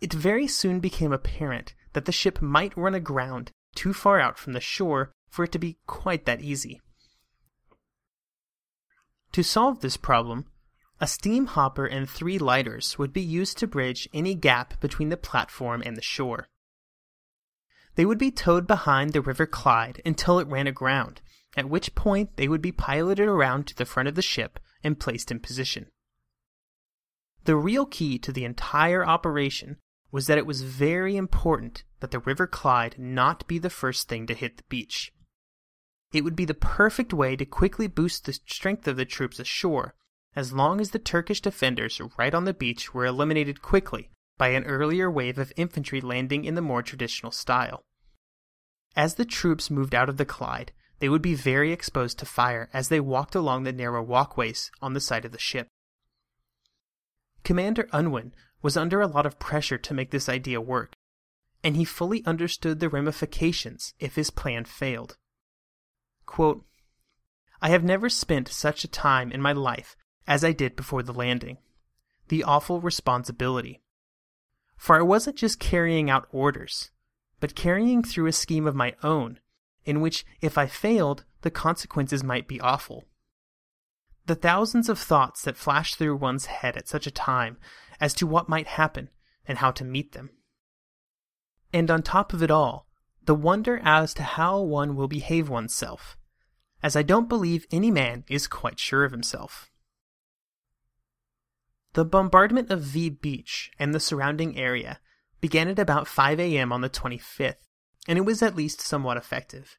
It 0.00 0.12
very 0.12 0.46
soon 0.46 0.80
became 0.80 1.12
apparent 1.12 1.74
that 1.94 2.04
the 2.04 2.12
ship 2.12 2.42
might 2.42 2.76
run 2.76 2.94
aground 2.94 3.50
too 3.74 3.94
far 3.94 4.20
out 4.20 4.38
from 4.38 4.52
the 4.52 4.60
shore 4.60 5.12
for 5.30 5.44
it 5.44 5.52
to 5.52 5.58
be 5.58 5.78
quite 5.86 6.26
that 6.26 6.40
easy. 6.40 6.80
To 9.32 9.42
solve 9.42 9.80
this 9.80 9.96
problem, 9.96 10.46
a 11.00 11.06
steam 11.06 11.46
hopper 11.46 11.86
and 11.86 12.08
three 12.08 12.38
lighters 12.38 12.98
would 12.98 13.12
be 13.12 13.20
used 13.20 13.58
to 13.58 13.66
bridge 13.66 14.08
any 14.14 14.34
gap 14.34 14.80
between 14.80 15.08
the 15.08 15.16
platform 15.16 15.82
and 15.84 15.96
the 15.96 16.02
shore. 16.02 16.46
They 17.96 18.04
would 18.04 18.18
be 18.18 18.30
towed 18.30 18.66
behind 18.66 19.12
the 19.12 19.20
River 19.20 19.46
Clyde 19.46 20.02
until 20.04 20.38
it 20.38 20.48
ran 20.48 20.66
aground, 20.66 21.20
at 21.56 21.68
which 21.68 21.94
point 21.94 22.36
they 22.36 22.48
would 22.48 22.62
be 22.62 22.72
piloted 22.72 23.28
around 23.28 23.66
to 23.68 23.76
the 23.76 23.84
front 23.84 24.08
of 24.08 24.16
the 24.16 24.22
ship 24.22 24.58
and 24.82 24.98
placed 24.98 25.30
in 25.30 25.38
position. 25.38 25.86
The 27.44 27.56
real 27.56 27.86
key 27.86 28.18
to 28.18 28.32
the 28.32 28.44
entire 28.44 29.06
operation 29.06 29.76
was 30.10 30.26
that 30.26 30.38
it 30.38 30.46
was 30.46 30.62
very 30.62 31.16
important 31.16 31.84
that 32.00 32.10
the 32.10 32.18
River 32.20 32.46
Clyde 32.46 32.96
not 32.98 33.46
be 33.46 33.58
the 33.58 33.70
first 33.70 34.08
thing 34.08 34.26
to 34.26 34.34
hit 34.34 34.56
the 34.56 34.64
beach. 34.68 35.12
It 36.12 36.22
would 36.22 36.36
be 36.36 36.44
the 36.44 36.54
perfect 36.54 37.12
way 37.12 37.36
to 37.36 37.44
quickly 37.44 37.86
boost 37.86 38.24
the 38.24 38.32
strength 38.32 38.86
of 38.88 38.96
the 38.96 39.04
troops 39.04 39.38
ashore, 39.38 39.94
as 40.36 40.52
long 40.52 40.80
as 40.80 40.90
the 40.90 40.98
Turkish 40.98 41.40
defenders 41.40 42.00
right 42.18 42.34
on 42.34 42.44
the 42.44 42.54
beach 42.54 42.94
were 42.94 43.06
eliminated 43.06 43.62
quickly 43.62 44.10
by 44.36 44.48
an 44.48 44.64
earlier 44.64 45.10
wave 45.10 45.38
of 45.38 45.52
infantry 45.56 46.00
landing 46.00 46.44
in 46.44 46.54
the 46.54 46.62
more 46.62 46.82
traditional 46.82 47.32
style. 47.32 47.84
As 48.96 49.14
the 49.14 49.24
troops 49.24 49.70
moved 49.70 49.94
out 49.94 50.08
of 50.08 50.16
the 50.16 50.24
Clyde, 50.24 50.72
they 50.98 51.08
would 51.08 51.22
be 51.22 51.34
very 51.34 51.72
exposed 51.72 52.18
to 52.18 52.26
fire 52.26 52.68
as 52.72 52.88
they 52.88 53.00
walked 53.00 53.34
along 53.34 53.62
the 53.62 53.72
narrow 53.72 54.02
walkways 54.02 54.70
on 54.80 54.94
the 54.94 55.00
side 55.00 55.24
of 55.24 55.32
the 55.32 55.38
ship. 55.38 55.68
Commander 57.42 57.88
Unwin 57.92 58.32
was 58.62 58.76
under 58.76 59.00
a 59.00 59.06
lot 59.06 59.26
of 59.26 59.38
pressure 59.38 59.76
to 59.78 59.94
make 59.94 60.10
this 60.10 60.28
idea 60.28 60.60
work, 60.60 60.94
and 61.62 61.76
he 61.76 61.84
fully 61.84 62.24
understood 62.24 62.80
the 62.80 62.88
ramifications 62.88 63.94
if 63.98 64.14
his 64.14 64.30
plan 64.30 64.64
failed. 64.64 65.16
Quote, 66.24 66.64
I 67.60 67.68
have 67.68 67.84
never 67.84 68.08
spent 68.08 68.48
such 68.48 68.84
a 68.84 68.88
time 68.88 69.30
in 69.32 69.42
my 69.42 69.52
life 69.52 69.96
as 70.26 70.44
I 70.44 70.52
did 70.52 70.76
before 70.76 71.02
the 71.02 71.12
landing. 71.12 71.58
The 72.28 72.44
awful 72.44 72.80
responsibility. 72.80 73.82
For 74.84 74.98
I 74.98 75.00
wasn't 75.00 75.36
just 75.36 75.60
carrying 75.60 76.10
out 76.10 76.28
orders, 76.30 76.90
but 77.40 77.54
carrying 77.54 78.02
through 78.02 78.26
a 78.26 78.32
scheme 78.32 78.66
of 78.66 78.74
my 78.74 78.94
own, 79.02 79.40
in 79.86 80.02
which 80.02 80.26
if 80.42 80.58
I 80.58 80.66
failed, 80.66 81.24
the 81.40 81.50
consequences 81.50 82.22
might 82.22 82.46
be 82.46 82.60
awful. 82.60 83.06
The 84.26 84.34
thousands 84.34 84.90
of 84.90 84.98
thoughts 84.98 85.40
that 85.44 85.56
flash 85.56 85.94
through 85.94 86.16
one's 86.16 86.44
head 86.44 86.76
at 86.76 86.86
such 86.86 87.06
a 87.06 87.10
time 87.10 87.56
as 87.98 88.12
to 88.12 88.26
what 88.26 88.50
might 88.50 88.66
happen 88.66 89.08
and 89.46 89.56
how 89.56 89.70
to 89.70 89.86
meet 89.86 90.12
them. 90.12 90.28
And 91.72 91.90
on 91.90 92.02
top 92.02 92.34
of 92.34 92.42
it 92.42 92.50
all, 92.50 92.86
the 93.24 93.34
wonder 93.34 93.80
as 93.82 94.12
to 94.12 94.22
how 94.22 94.60
one 94.60 94.96
will 94.96 95.08
behave 95.08 95.48
oneself, 95.48 96.18
as 96.82 96.94
I 96.94 97.00
don't 97.00 97.30
believe 97.30 97.64
any 97.72 97.90
man 97.90 98.24
is 98.28 98.46
quite 98.46 98.78
sure 98.78 99.04
of 99.04 99.12
himself. 99.12 99.70
The 101.94 102.04
bombardment 102.04 102.70
of 102.70 102.82
V 102.82 103.08
Beach 103.08 103.70
and 103.78 103.94
the 103.94 104.00
surrounding 104.00 104.58
area 104.58 104.98
began 105.40 105.68
at 105.68 105.78
about 105.78 106.08
5 106.08 106.40
a.m. 106.40 106.72
on 106.72 106.80
the 106.80 106.90
25th, 106.90 107.54
and 108.08 108.18
it 108.18 108.22
was 108.22 108.42
at 108.42 108.56
least 108.56 108.80
somewhat 108.80 109.16
effective. 109.16 109.78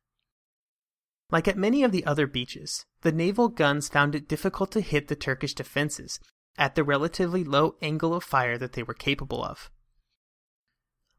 Like 1.30 1.48
at 1.48 1.58
many 1.58 1.84
of 1.84 1.92
the 1.92 2.06
other 2.06 2.26
beaches, 2.26 2.86
the 3.02 3.12
naval 3.12 3.50
guns 3.50 3.90
found 3.90 4.16
it 4.16 4.30
difficult 4.30 4.72
to 4.72 4.82
hit 4.82 5.10
the 5.10 5.16
Turkish 5.16 5.54
defenses 5.54 6.20
at 6.58 6.76
the 6.76 6.86
relatively 6.86 7.44
low 7.44 7.76
angle 7.82 8.14
of 8.14 8.24
fire 8.24 8.58
that 8.58 8.74
they 8.74 8.84
were 8.84 8.94
capable 8.94 9.44
of. 9.44 9.70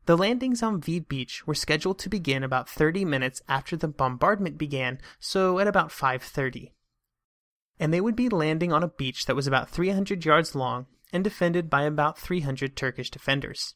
The 0.06 0.16
landings 0.16 0.62
on 0.62 0.80
V 0.80 1.00
Beach 1.00 1.46
were 1.46 1.54
scheduled 1.54 1.98
to 1.98 2.08
begin 2.08 2.42
about 2.42 2.70
30 2.70 3.04
minutes 3.04 3.42
after 3.48 3.76
the 3.76 3.88
bombardment 3.88 4.56
began, 4.56 4.98
so 5.20 5.58
at 5.58 5.66
about 5.66 5.90
5:30. 5.90 6.72
And 7.78 7.92
they 7.92 8.00
would 8.00 8.16
be 8.16 8.28
landing 8.28 8.72
on 8.72 8.82
a 8.82 8.88
beach 8.88 9.26
that 9.26 9.36
was 9.36 9.46
about 9.46 9.70
300 9.70 10.24
yards 10.24 10.54
long 10.54 10.86
and 11.12 11.22
defended 11.22 11.68
by 11.68 11.82
about 11.82 12.18
300 12.18 12.76
Turkish 12.76 13.10
defenders. 13.10 13.74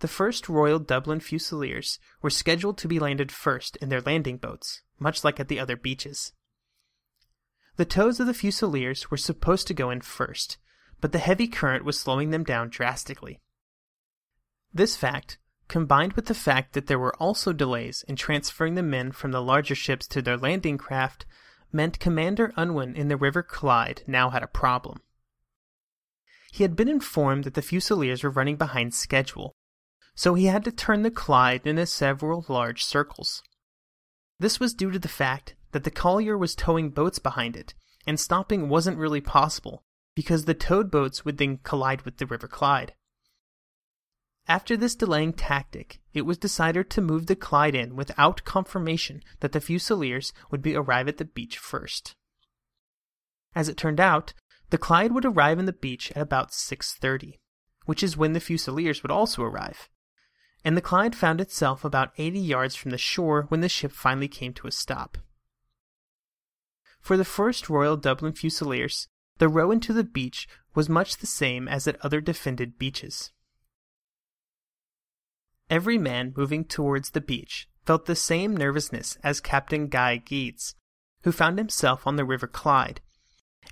The 0.00 0.08
first 0.08 0.48
Royal 0.48 0.78
Dublin 0.78 1.20
Fusiliers 1.20 1.98
were 2.22 2.30
scheduled 2.30 2.78
to 2.78 2.88
be 2.88 2.98
landed 2.98 3.30
first 3.30 3.76
in 3.76 3.90
their 3.90 4.00
landing 4.00 4.38
boats, 4.38 4.82
much 4.98 5.24
like 5.24 5.38
at 5.38 5.48
the 5.48 5.60
other 5.60 5.76
beaches. 5.76 6.32
The 7.76 7.84
tows 7.84 8.18
of 8.18 8.26
the 8.26 8.34
Fusiliers 8.34 9.10
were 9.10 9.16
supposed 9.16 9.66
to 9.68 9.74
go 9.74 9.90
in 9.90 10.00
first, 10.00 10.58
but 11.00 11.12
the 11.12 11.18
heavy 11.18 11.46
current 11.48 11.84
was 11.84 11.98
slowing 11.98 12.30
them 12.30 12.44
down 12.44 12.70
drastically. 12.70 13.40
This 14.72 14.96
fact, 14.96 15.38
combined 15.68 16.14
with 16.14 16.26
the 16.26 16.34
fact 16.34 16.72
that 16.72 16.86
there 16.86 16.98
were 16.98 17.16
also 17.16 17.52
delays 17.52 18.04
in 18.08 18.16
transferring 18.16 18.74
the 18.74 18.82
men 18.82 19.12
from 19.12 19.32
the 19.32 19.42
larger 19.42 19.74
ships 19.74 20.06
to 20.08 20.22
their 20.22 20.36
landing 20.36 20.78
craft, 20.78 21.26
meant 21.72 22.00
Commander 22.00 22.52
Unwin 22.56 22.94
in 22.96 23.08
the 23.08 23.16
River 23.16 23.42
Clyde 23.42 24.02
now 24.06 24.30
had 24.30 24.42
a 24.42 24.48
problem. 24.48 25.00
he 26.52 26.64
had 26.64 26.74
been 26.74 26.88
informed 26.88 27.44
that 27.44 27.54
the 27.54 27.62
Fusiliers 27.62 28.24
were 28.24 28.30
running 28.30 28.56
behind 28.56 28.92
schedule, 28.92 29.54
so 30.14 30.34
he 30.34 30.46
had 30.46 30.64
to 30.64 30.72
turn 30.72 31.02
the 31.02 31.10
Clyde 31.10 31.66
into 31.66 31.86
several 31.86 32.44
large 32.48 32.84
circles. 32.84 33.42
This 34.38 34.58
was 34.58 34.74
due 34.74 34.90
to 34.90 34.98
the 34.98 35.08
fact 35.08 35.54
that 35.72 35.84
the 35.84 35.90
collier 35.90 36.36
was 36.36 36.54
towing 36.54 36.90
boats 36.90 37.18
behind 37.18 37.56
it, 37.56 37.74
and 38.06 38.18
stopping 38.18 38.68
wasn't 38.68 38.98
really 38.98 39.20
possible 39.20 39.84
because 40.16 40.44
the 40.44 40.54
towed 40.54 40.90
boats 40.90 41.24
would 41.24 41.38
then 41.38 41.58
collide 41.62 42.02
with 42.02 42.16
the 42.16 42.26
River 42.26 42.48
Clyde. 42.48 42.94
After 44.48 44.76
this 44.76 44.94
delaying 44.94 45.34
tactic, 45.34 46.00
it 46.12 46.22
was 46.22 46.38
decided 46.38 46.90
to 46.90 47.00
move 47.00 47.26
the 47.26 47.36
Clyde 47.36 47.74
in 47.74 47.94
without 47.94 48.44
confirmation 48.44 49.22
that 49.40 49.52
the 49.52 49.60
Fusiliers 49.60 50.32
would 50.50 50.62
be 50.62 50.74
arrive 50.74 51.08
at 51.08 51.18
the 51.18 51.24
beach 51.24 51.58
first. 51.58 52.16
As 53.54 53.68
it 53.68 53.76
turned 53.76 54.00
out, 54.00 54.32
the 54.70 54.78
Clyde 54.78 55.12
would 55.12 55.24
arrive 55.24 55.58
in 55.58 55.66
the 55.66 55.72
beach 55.72 56.10
at 56.12 56.22
about 56.22 56.52
6:30, 56.52 57.38
which 57.84 58.02
is 58.02 58.16
when 58.16 58.32
the 58.32 58.40
Fusiliers 58.40 59.02
would 59.02 59.10
also 59.10 59.42
arrive. 59.42 59.88
And 60.64 60.76
the 60.76 60.82
Clyde 60.82 61.16
found 61.16 61.40
itself 61.40 61.84
about 61.84 62.12
80 62.18 62.38
yards 62.38 62.76
from 62.76 62.90
the 62.90 62.98
shore 62.98 63.44
when 63.48 63.60
the 63.60 63.68
ship 63.68 63.92
finally 63.92 64.28
came 64.28 64.52
to 64.54 64.66
a 64.66 64.72
stop. 64.72 65.18
For 67.00 67.16
the 67.16 67.24
first 67.24 67.70
Royal 67.70 67.96
Dublin 67.96 68.34
Fusiliers, 68.34 69.08
the 69.38 69.48
row 69.48 69.70
into 69.70 69.92
the 69.92 70.04
beach 70.04 70.46
was 70.74 70.88
much 70.88 71.16
the 71.16 71.26
same 71.26 71.66
as 71.66 71.88
at 71.88 72.00
other 72.04 72.20
defended 72.20 72.78
beaches. 72.78 73.32
Every 75.70 75.98
man 75.98 76.34
moving 76.36 76.64
towards 76.64 77.10
the 77.10 77.20
beach 77.20 77.68
felt 77.86 78.06
the 78.06 78.16
same 78.16 78.56
nervousness 78.56 79.16
as 79.22 79.40
Captain 79.40 79.86
Guy 79.86 80.16
Geddes, 80.16 80.74
who 81.22 81.30
found 81.30 81.58
himself 81.58 82.08
on 82.08 82.16
the 82.16 82.24
River 82.24 82.48
Clyde, 82.48 83.00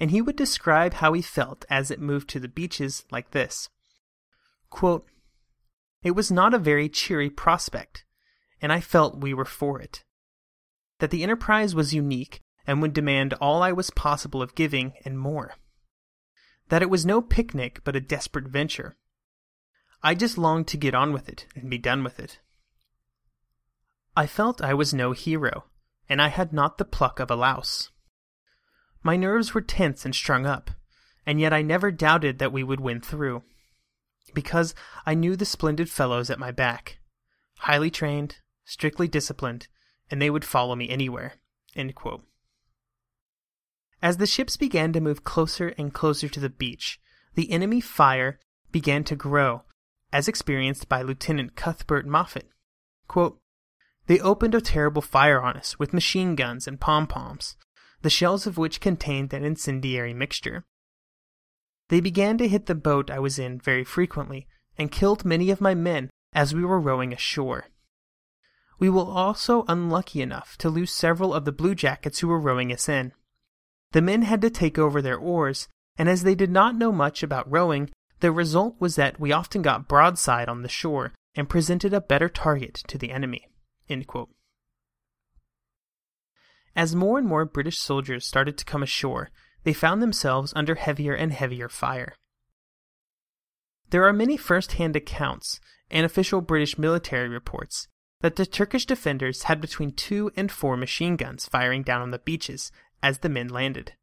and 0.00 0.12
he 0.12 0.22
would 0.22 0.36
describe 0.36 0.94
how 0.94 1.12
he 1.12 1.22
felt 1.22 1.64
as 1.68 1.90
it 1.90 2.00
moved 2.00 2.28
to 2.30 2.38
the 2.40 2.46
beaches 2.46 3.04
like 3.10 3.32
this 3.32 3.68
Quote, 4.70 5.08
It 6.02 6.12
was 6.12 6.30
not 6.30 6.54
a 6.54 6.58
very 6.58 6.88
cheery 6.88 7.30
prospect, 7.30 8.04
and 8.62 8.72
I 8.72 8.80
felt 8.80 9.20
we 9.20 9.34
were 9.34 9.44
for 9.44 9.80
it. 9.80 10.04
That 11.00 11.10
the 11.10 11.24
enterprise 11.24 11.74
was 11.74 11.94
unique 11.94 12.42
and 12.64 12.80
would 12.80 12.92
demand 12.92 13.34
all 13.34 13.60
I 13.62 13.72
was 13.72 13.90
possible 13.90 14.40
of 14.40 14.54
giving 14.54 14.92
and 15.04 15.18
more. 15.18 15.54
That 16.68 16.82
it 16.82 16.90
was 16.90 17.04
no 17.04 17.20
picnic 17.22 17.80
but 17.82 17.96
a 17.96 18.00
desperate 18.00 18.46
venture. 18.46 18.96
I 20.02 20.14
just 20.14 20.38
longed 20.38 20.68
to 20.68 20.76
get 20.76 20.94
on 20.94 21.12
with 21.12 21.28
it 21.28 21.46
and 21.54 21.68
be 21.68 21.78
done 21.78 22.04
with 22.04 22.20
it. 22.20 22.38
I 24.16 24.26
felt 24.26 24.62
I 24.62 24.74
was 24.74 24.94
no 24.94 25.12
hero, 25.12 25.64
and 26.08 26.22
I 26.22 26.28
had 26.28 26.52
not 26.52 26.78
the 26.78 26.84
pluck 26.84 27.20
of 27.20 27.30
a 27.30 27.36
louse. 27.36 27.90
My 29.02 29.16
nerves 29.16 29.54
were 29.54 29.60
tense 29.60 30.04
and 30.04 30.14
strung 30.14 30.46
up, 30.46 30.70
and 31.26 31.40
yet 31.40 31.52
I 31.52 31.62
never 31.62 31.90
doubted 31.90 32.38
that 32.38 32.52
we 32.52 32.64
would 32.64 32.80
win 32.80 33.00
through, 33.00 33.42
because 34.34 34.74
I 35.06 35.14
knew 35.14 35.36
the 35.36 35.44
splendid 35.44 35.90
fellows 35.90 36.30
at 36.30 36.38
my 36.38 36.50
back, 36.50 36.98
highly 37.58 37.90
trained, 37.90 38.36
strictly 38.64 39.08
disciplined, 39.08 39.68
and 40.10 40.20
they 40.20 40.30
would 40.30 40.44
follow 40.44 40.74
me 40.74 40.88
anywhere. 40.88 41.34
As 44.00 44.16
the 44.16 44.26
ships 44.26 44.56
began 44.56 44.92
to 44.92 45.00
move 45.00 45.24
closer 45.24 45.74
and 45.76 45.92
closer 45.92 46.28
to 46.28 46.40
the 46.40 46.48
beach, 46.48 47.00
the 47.34 47.50
enemy 47.50 47.80
fire 47.80 48.40
began 48.72 49.04
to 49.04 49.16
grow, 49.16 49.62
as 50.12 50.28
experienced 50.28 50.88
by 50.88 51.02
Lieutenant 51.02 51.56
Cuthbert 51.56 52.06
Moffat. 52.06 52.48
Quote, 53.06 53.38
they 54.06 54.18
opened 54.20 54.54
a 54.54 54.60
terrible 54.60 55.02
fire 55.02 55.40
on 55.40 55.56
us 55.56 55.78
with 55.78 55.92
machine 55.92 56.34
guns 56.34 56.66
and 56.66 56.80
pom 56.80 57.06
poms, 57.06 57.56
the 58.00 58.10
shells 58.10 58.46
of 58.46 58.56
which 58.56 58.80
contained 58.80 59.32
an 59.34 59.44
incendiary 59.44 60.14
mixture. 60.14 60.64
They 61.88 62.00
began 62.00 62.38
to 62.38 62.48
hit 62.48 62.66
the 62.66 62.74
boat 62.74 63.10
I 63.10 63.18
was 63.18 63.38
in 63.38 63.60
very 63.60 63.84
frequently, 63.84 64.46
and 64.78 64.90
killed 64.90 65.24
many 65.24 65.50
of 65.50 65.60
my 65.60 65.74
men 65.74 66.10
as 66.32 66.54
we 66.54 66.64
were 66.64 66.80
rowing 66.80 67.12
ashore. 67.12 67.66
We 68.78 68.88
were 68.88 69.02
also 69.02 69.64
unlucky 69.68 70.22
enough 70.22 70.56
to 70.58 70.70
lose 70.70 70.92
several 70.92 71.34
of 71.34 71.44
the 71.44 71.52
bluejackets 71.52 72.20
who 72.20 72.28
were 72.28 72.40
rowing 72.40 72.72
us 72.72 72.88
in. 72.88 73.12
The 73.92 74.02
men 74.02 74.22
had 74.22 74.40
to 74.42 74.50
take 74.50 74.78
over 74.78 75.02
their 75.02 75.18
oars, 75.18 75.68
and 75.96 76.08
as 76.08 76.22
they 76.22 76.34
did 76.34 76.50
not 76.50 76.76
know 76.76 76.92
much 76.92 77.22
about 77.22 77.50
rowing, 77.50 77.90
the 78.20 78.32
result 78.32 78.76
was 78.78 78.96
that 78.96 79.20
we 79.20 79.32
often 79.32 79.62
got 79.62 79.88
broadside 79.88 80.48
on 80.48 80.62
the 80.62 80.68
shore 80.68 81.12
and 81.34 81.48
presented 81.48 81.94
a 81.94 82.00
better 82.00 82.28
target 82.28 82.74
to 82.88 82.98
the 82.98 83.10
enemy. 83.10 83.48
As 86.74 86.94
more 86.94 87.18
and 87.18 87.26
more 87.26 87.44
British 87.44 87.78
soldiers 87.78 88.26
started 88.26 88.58
to 88.58 88.64
come 88.64 88.82
ashore, 88.82 89.30
they 89.64 89.72
found 89.72 90.02
themselves 90.02 90.52
under 90.54 90.76
heavier 90.76 91.14
and 91.14 91.32
heavier 91.32 91.68
fire. 91.68 92.14
There 93.90 94.04
are 94.04 94.12
many 94.12 94.36
first 94.36 94.72
hand 94.72 94.96
accounts 94.96 95.60
and 95.90 96.04
official 96.04 96.40
British 96.40 96.78
military 96.78 97.28
reports 97.28 97.88
that 98.20 98.36
the 98.36 98.46
Turkish 98.46 98.84
defenders 98.84 99.44
had 99.44 99.60
between 99.60 99.92
two 99.92 100.30
and 100.36 100.50
four 100.50 100.76
machine 100.76 101.16
guns 101.16 101.46
firing 101.46 101.82
down 101.82 102.02
on 102.02 102.10
the 102.10 102.18
beaches 102.18 102.70
as 103.02 103.18
the 103.18 103.28
men 103.28 103.48
landed. 103.48 103.94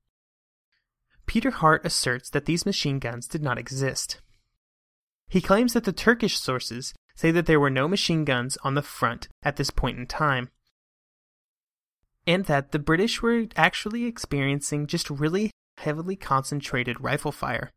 Peter 1.26 1.52
Hart 1.52 1.86
asserts 1.86 2.30
that 2.30 2.46
these 2.46 2.66
machine 2.66 3.00
guns 3.00 3.28
did 3.28 3.42
not 3.42 3.58
exist. 3.58 4.22
He 5.28 5.42
claims 5.42 5.74
that 5.74 5.84
the 5.84 5.92
Turkish 5.92 6.38
sources 6.38 6.94
say 7.16 7.32
that 7.32 7.46
there 7.46 7.60
were 7.60 7.70
no 7.70 7.88
machine 7.88 8.26
guns 8.26 8.58
on 8.64 8.76
the 8.76 8.82
front 8.82 9.28
at 9.44 9.56
this 9.56 9.70
point 9.70 9.98
in 9.98 10.06
time, 10.06 10.50
and 12.28 12.46
that 12.46 12.72
the 12.72 12.80
British 12.80 13.22
were 13.22 13.46
actually 13.56 14.06
experiencing 14.06 14.88
just 14.88 15.10
really 15.10 15.52
heavily 15.78 16.16
concentrated 16.16 17.02
rifle 17.02 17.32
fire. 17.32 17.72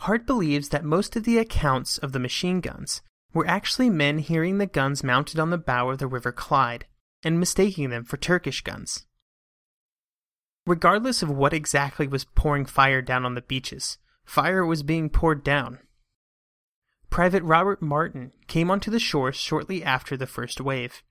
Hart 0.00 0.26
believes 0.26 0.68
that 0.68 0.84
most 0.84 1.16
of 1.16 1.24
the 1.24 1.38
accounts 1.38 1.98
of 1.98 2.12
the 2.12 2.18
machine 2.18 2.60
guns 2.60 3.02
were 3.32 3.46
actually 3.46 3.90
men 3.90 4.18
hearing 4.18 4.58
the 4.58 4.66
guns 4.66 5.02
mounted 5.02 5.38
on 5.38 5.50
the 5.50 5.58
bow 5.58 5.90
of 5.90 5.98
the 5.98 6.06
River 6.06 6.32
Clyde 6.32 6.86
and 7.22 7.40
mistaking 7.40 7.90
them 7.90 8.04
for 8.04 8.16
Turkish 8.16 8.60
guns. 8.60 9.06
Regardless 10.66 11.22
of 11.22 11.30
what 11.30 11.52
exactly 11.52 12.06
was 12.06 12.24
pouring 12.24 12.64
fire 12.64 13.02
down 13.02 13.26
on 13.26 13.34
the 13.34 13.42
beaches, 13.42 13.98
fire 14.24 14.64
was 14.64 14.82
being 14.82 15.10
poured 15.10 15.44
down. 15.44 15.78
Private 17.10 17.42
Robert 17.42 17.82
Martin 17.82 18.32
came 18.46 18.70
onto 18.70 18.90
the 18.90 18.98
shore 18.98 19.30
shortly 19.30 19.84
after 19.84 20.16
the 20.16 20.26
first 20.26 20.60
wave. 20.60 21.02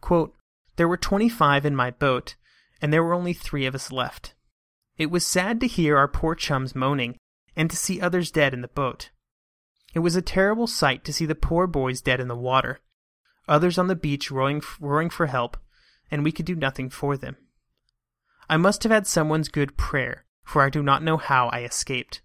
Quote, 0.00 0.34
there 0.76 0.88
were 0.88 0.96
25 0.96 1.66
in 1.66 1.74
my 1.74 1.90
boat, 1.90 2.36
and 2.80 2.92
there 2.92 3.02
were 3.02 3.14
only 3.14 3.32
three 3.32 3.66
of 3.66 3.74
us 3.74 3.90
left. 3.90 4.34
It 4.96 5.10
was 5.10 5.26
sad 5.26 5.60
to 5.60 5.66
hear 5.66 5.96
our 5.96 6.08
poor 6.08 6.34
chums 6.34 6.74
moaning, 6.74 7.16
and 7.56 7.70
to 7.70 7.76
see 7.76 8.00
others 8.00 8.30
dead 8.30 8.54
in 8.54 8.60
the 8.60 8.68
boat. 8.68 9.10
It 9.94 9.98
was 10.00 10.16
a 10.16 10.22
terrible 10.22 10.66
sight 10.66 11.04
to 11.04 11.12
see 11.12 11.26
the 11.26 11.34
poor 11.34 11.66
boys 11.66 12.00
dead 12.00 12.20
in 12.20 12.28
the 12.28 12.36
water, 12.36 12.80
others 13.48 13.78
on 13.78 13.88
the 13.88 13.96
beach 13.96 14.30
roaring, 14.30 14.62
roaring 14.78 15.10
for 15.10 15.26
help, 15.26 15.56
and 16.10 16.22
we 16.22 16.32
could 16.32 16.46
do 16.46 16.54
nothing 16.54 16.88
for 16.88 17.16
them. 17.16 17.36
I 18.50 18.56
must 18.56 18.82
have 18.82 18.90
had 18.90 19.06
someone's 19.06 19.48
good 19.48 19.76
prayer, 19.76 20.24
for 20.42 20.60
I 20.60 20.70
do 20.70 20.82
not 20.82 21.04
know 21.04 21.18
how 21.18 21.50
I 21.50 21.60
escaped. 21.62 22.20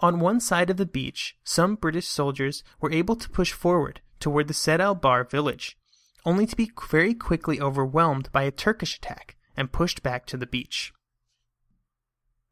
On 0.00 0.18
one 0.18 0.40
side 0.40 0.68
of 0.68 0.78
the 0.78 0.84
beach, 0.84 1.36
some 1.44 1.76
British 1.76 2.08
soldiers 2.08 2.64
were 2.80 2.90
able 2.90 3.14
to 3.14 3.30
push 3.30 3.52
forward 3.52 4.00
toward 4.18 4.48
the 4.48 4.52
Sed 4.52 4.80
al 4.80 4.96
Bahr 4.96 5.22
village, 5.22 5.78
only 6.24 6.44
to 6.44 6.56
be 6.56 6.72
very 6.90 7.14
quickly 7.14 7.60
overwhelmed 7.60 8.32
by 8.32 8.42
a 8.42 8.50
Turkish 8.50 8.96
attack 8.96 9.36
and 9.56 9.70
pushed 9.70 10.02
back 10.02 10.26
to 10.26 10.36
the 10.36 10.44
beach. 10.44 10.92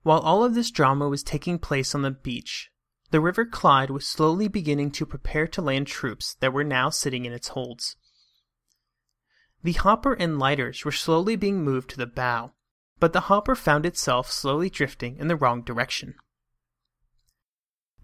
While 0.04 0.20
all 0.20 0.44
of 0.44 0.54
this 0.54 0.70
drama 0.70 1.08
was 1.08 1.24
taking 1.24 1.58
place 1.58 1.92
on 1.92 2.02
the 2.02 2.12
beach, 2.12 2.70
the 3.10 3.20
River 3.20 3.44
Clyde 3.44 3.90
was 3.90 4.06
slowly 4.06 4.46
beginning 4.46 4.92
to 4.92 5.06
prepare 5.06 5.48
to 5.48 5.60
land 5.60 5.88
troops 5.88 6.36
that 6.38 6.52
were 6.52 6.62
now 6.62 6.88
sitting 6.88 7.24
in 7.24 7.32
its 7.32 7.48
holds. 7.48 7.96
The 9.62 9.72
hopper 9.72 10.14
and 10.14 10.38
lighters 10.38 10.84
were 10.84 10.92
slowly 10.92 11.36
being 11.36 11.62
moved 11.62 11.90
to 11.90 11.96
the 11.96 12.06
bow, 12.06 12.52
but 12.98 13.12
the 13.12 13.22
hopper 13.22 13.54
found 13.54 13.86
itself 13.86 14.30
slowly 14.30 14.68
drifting 14.68 15.16
in 15.18 15.28
the 15.28 15.36
wrong 15.36 15.62
direction. 15.62 16.14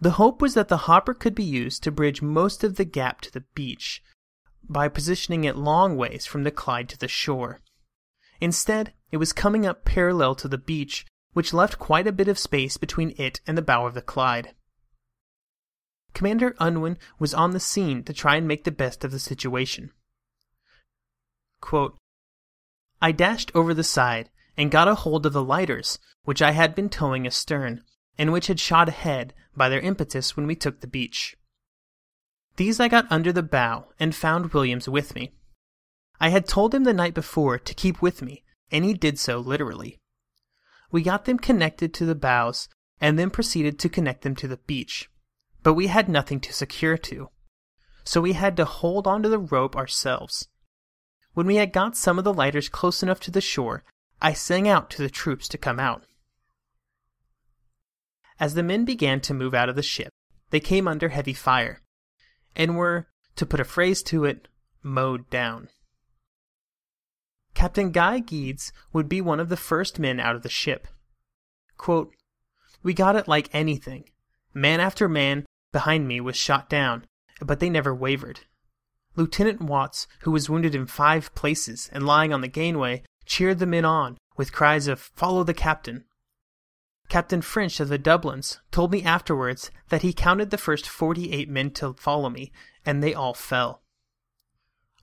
The 0.01 0.13
hope 0.13 0.41
was 0.41 0.55
that 0.55 0.69
the 0.69 0.87
hopper 0.89 1.15
could 1.15 1.35
be 1.35 1.43
used 1.43 1.83
to 1.83 1.91
bridge 1.91 2.23
most 2.23 2.63
of 2.63 2.77
the 2.77 2.85
gap 2.85 3.21
to 3.23 3.33
the 3.33 3.45
beach 3.55 4.03
by 4.63 4.87
positioning 4.87 5.45
it 5.45 5.57
long 5.57 5.97
ways 5.97 6.27
from 6.27 6.45
the 6.45 6.53
Clyde 6.53 6.89
to 6.91 6.99
the 6.99 7.09
shore. 7.09 7.61
Instead, 8.41 8.93
it 9.11 9.17
was 9.17 9.33
coming 9.33 9.67
up 9.67 9.85
parallel 9.85 10.37
to 10.37 10.47
the 10.47 10.59
beach 10.59 11.05
which 11.33 11.53
left 11.53 11.79
quite 11.79 12.07
a 12.07 12.13
bit 12.13 12.29
of 12.29 12.39
space 12.39 12.77
between 12.77 13.15
it 13.19 13.41
and 13.47 13.59
the 13.59 13.63
bow 13.63 13.87
of 13.87 13.95
the 13.95 14.03
Clyde. 14.03 14.55
Commander 16.15 16.55
Unwin 16.61 16.99
was 17.19 17.35
on 17.35 17.51
the 17.51 17.61
scene 17.61 18.05
to 18.05 18.13
try 18.13 18.37
and 18.37 18.47
make 18.47 18.65
the 18.65 18.71
best 18.71 19.05
of 19.05 19.11
the 19.11 19.19
situation. 19.19 19.93
Quote, 21.61 21.97
I 23.01 23.13
dashed 23.13 23.51
over 23.55 23.75
the 23.75 23.85
side 23.85 24.31
and 24.57 24.71
got 24.71 24.89
a 24.89 24.95
hold 24.95 25.25
of 25.27 25.33
the 25.33 25.45
lighters, 25.45 25.99
which 26.25 26.43
I 26.43 26.51
had 26.51 26.75
been 26.75 26.89
towing 26.89 27.27
astern, 27.27 27.85
and 28.17 28.33
which 28.33 28.49
had 28.49 28.59
shot 28.59 28.89
ahead 28.89 29.35
by 29.57 29.69
their 29.69 29.81
impetus 29.81 30.37
when 30.37 30.47
we 30.47 30.57
took 30.57 30.81
the 30.81 30.87
beach. 30.87 31.37
These 32.57 32.81
I 32.81 32.89
got 32.89 33.11
under 33.11 33.33
the 33.33 33.43
bow 33.43 33.87
and 34.01 34.15
found 34.15 34.53
Williams 34.53 34.89
with 34.89 35.15
me. 35.15 35.33
I 36.21 36.31
had 36.31 36.49
told 36.49 36.75
him 36.75 36.83
the 36.83 36.93
night 36.93 37.15
before 37.15 37.59
to 37.59 37.75
keep 37.75 38.03
with 38.03 38.21
me, 38.21 38.43
and 38.73 38.85
he 38.85 38.95
did 38.95 39.19
so 39.19 39.39
literally. 39.39 39.99
we 40.91 41.03
got 41.03 41.25
them 41.25 41.39
connected 41.39 41.93
to 41.95 42.05
the 42.05 42.15
bows 42.15 42.69
and 43.01 43.19
then 43.19 43.31
proceeded 43.31 43.79
to 43.79 43.89
connect 43.89 44.23
them 44.23 44.35
to 44.35 44.49
the 44.49 44.57
beach. 44.57 45.09
But 45.63 45.75
we 45.75 45.87
had 45.87 46.09
nothing 46.09 46.41
to 46.41 46.53
secure 46.53 46.97
to. 46.99 47.29
So 48.05 48.21
we 48.21 48.33
had 48.33 48.57
to 48.57 48.65
hold 48.65 49.07
onto 49.07 49.29
the 49.29 49.39
rope 49.39 49.77
ourselves. 49.77 50.49
When 51.39 51.47
we 51.47 51.55
had 51.55 51.73
got 51.73 51.97
some 51.97 52.19
of 52.19 52.25
the 52.25 52.35
lighters 52.35 52.69
close 52.69 53.01
enough 53.01 53.21
to 53.21 53.31
the 53.31 53.41
shore, 53.41 53.85
I 54.21 54.33
sang 54.33 54.67
out 54.67 54.91
to 54.91 55.03
the 55.03 55.09
troops 55.09 55.47
to 55.51 55.57
come 55.57 55.79
out. 55.79 56.03
As 58.41 58.55
the 58.55 58.65
men 58.65 58.85
began 58.85 59.21
to 59.21 59.35
move 59.35 59.55
out 59.55 59.69
of 59.69 59.77
the 59.77 59.83
ship, 59.85 60.11
they 60.51 60.59
came 60.59 60.89
under 60.89 61.11
heavy 61.11 61.35
fire, 61.35 61.81
and 62.57 62.77
were, 62.77 63.07
to 63.37 63.47
put 63.47 63.61
a 63.61 63.65
phrase 63.65 64.03
to 64.11 64.25
it, 64.25 64.49
mowed 64.83 65.31
down. 65.31 65.69
Captain 67.55 67.93
Guy 67.93 68.19
Geddes 68.19 68.73
would 68.93 69.09
be 69.09 69.21
one 69.21 69.39
of 69.39 69.49
the 69.49 69.57
first 69.57 70.01
men 70.01 70.19
out 70.19 70.35
of 70.35 70.43
the 70.43 70.49
ship. 70.49 70.89
Quote, 71.77 72.13
we 72.83 72.93
got 72.93 73.15
it 73.15 73.29
like 73.29 73.49
anything. 73.55 74.11
Man 74.55 74.81
after 74.81 75.09
man 75.09 75.47
behind 75.71 76.09
me 76.09 76.21
was 76.21 76.37
shot 76.37 76.69
down, 76.69 77.07
but 77.41 77.61
they 77.61 77.71
never 77.71 77.95
wavered. 77.95 78.41
Lieutenant 79.19 79.61
Watts, 79.61 80.07
who 80.21 80.31
was 80.31 80.49
wounded 80.49 80.77
in 80.77 80.87
five 80.87 81.35
places 81.35 81.91
and 81.93 82.07
lying 82.07 82.33
on 82.33 82.41
the 82.41 82.47
gangway, 82.47 83.03
cheered 83.27 83.59
the 83.59 83.67
men 83.67 83.85
on 83.85 84.17
with 84.37 84.53
cries 84.53 84.87
of 84.87 85.01
Follow 85.01 85.43
the 85.43 85.53
captain. 85.53 86.05
Captain 87.09 87.43
French 87.43 87.81
of 87.81 87.89
the 87.89 87.99
Dublins 87.99 88.61
told 88.71 88.93
me 88.93 89.03
afterwards 89.03 89.73
that 89.89 90.03
he 90.03 90.13
counted 90.13 90.51
the 90.51 90.57
first 90.57 90.87
forty 90.87 91.33
eight 91.33 91.49
men 91.49 91.73
to 91.73 91.95
follow 91.95 92.31
me, 92.31 92.53
and 92.87 93.03
they 93.03 93.13
all 93.13 93.35
fell. 93.35 93.83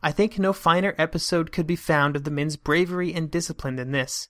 I 0.01 0.13
think 0.13 0.39
no 0.39 0.54
finer 0.54 0.95
episode 0.97 1.51
could 1.51 1.67
be 1.67 1.75
found 1.75 2.15
of 2.15 2.23
the 2.23 2.32
men's 2.32 2.56
bravery 2.56 3.13
and 3.13 3.30
discipline 3.30 3.75
than 3.75 3.91
this, 3.91 4.30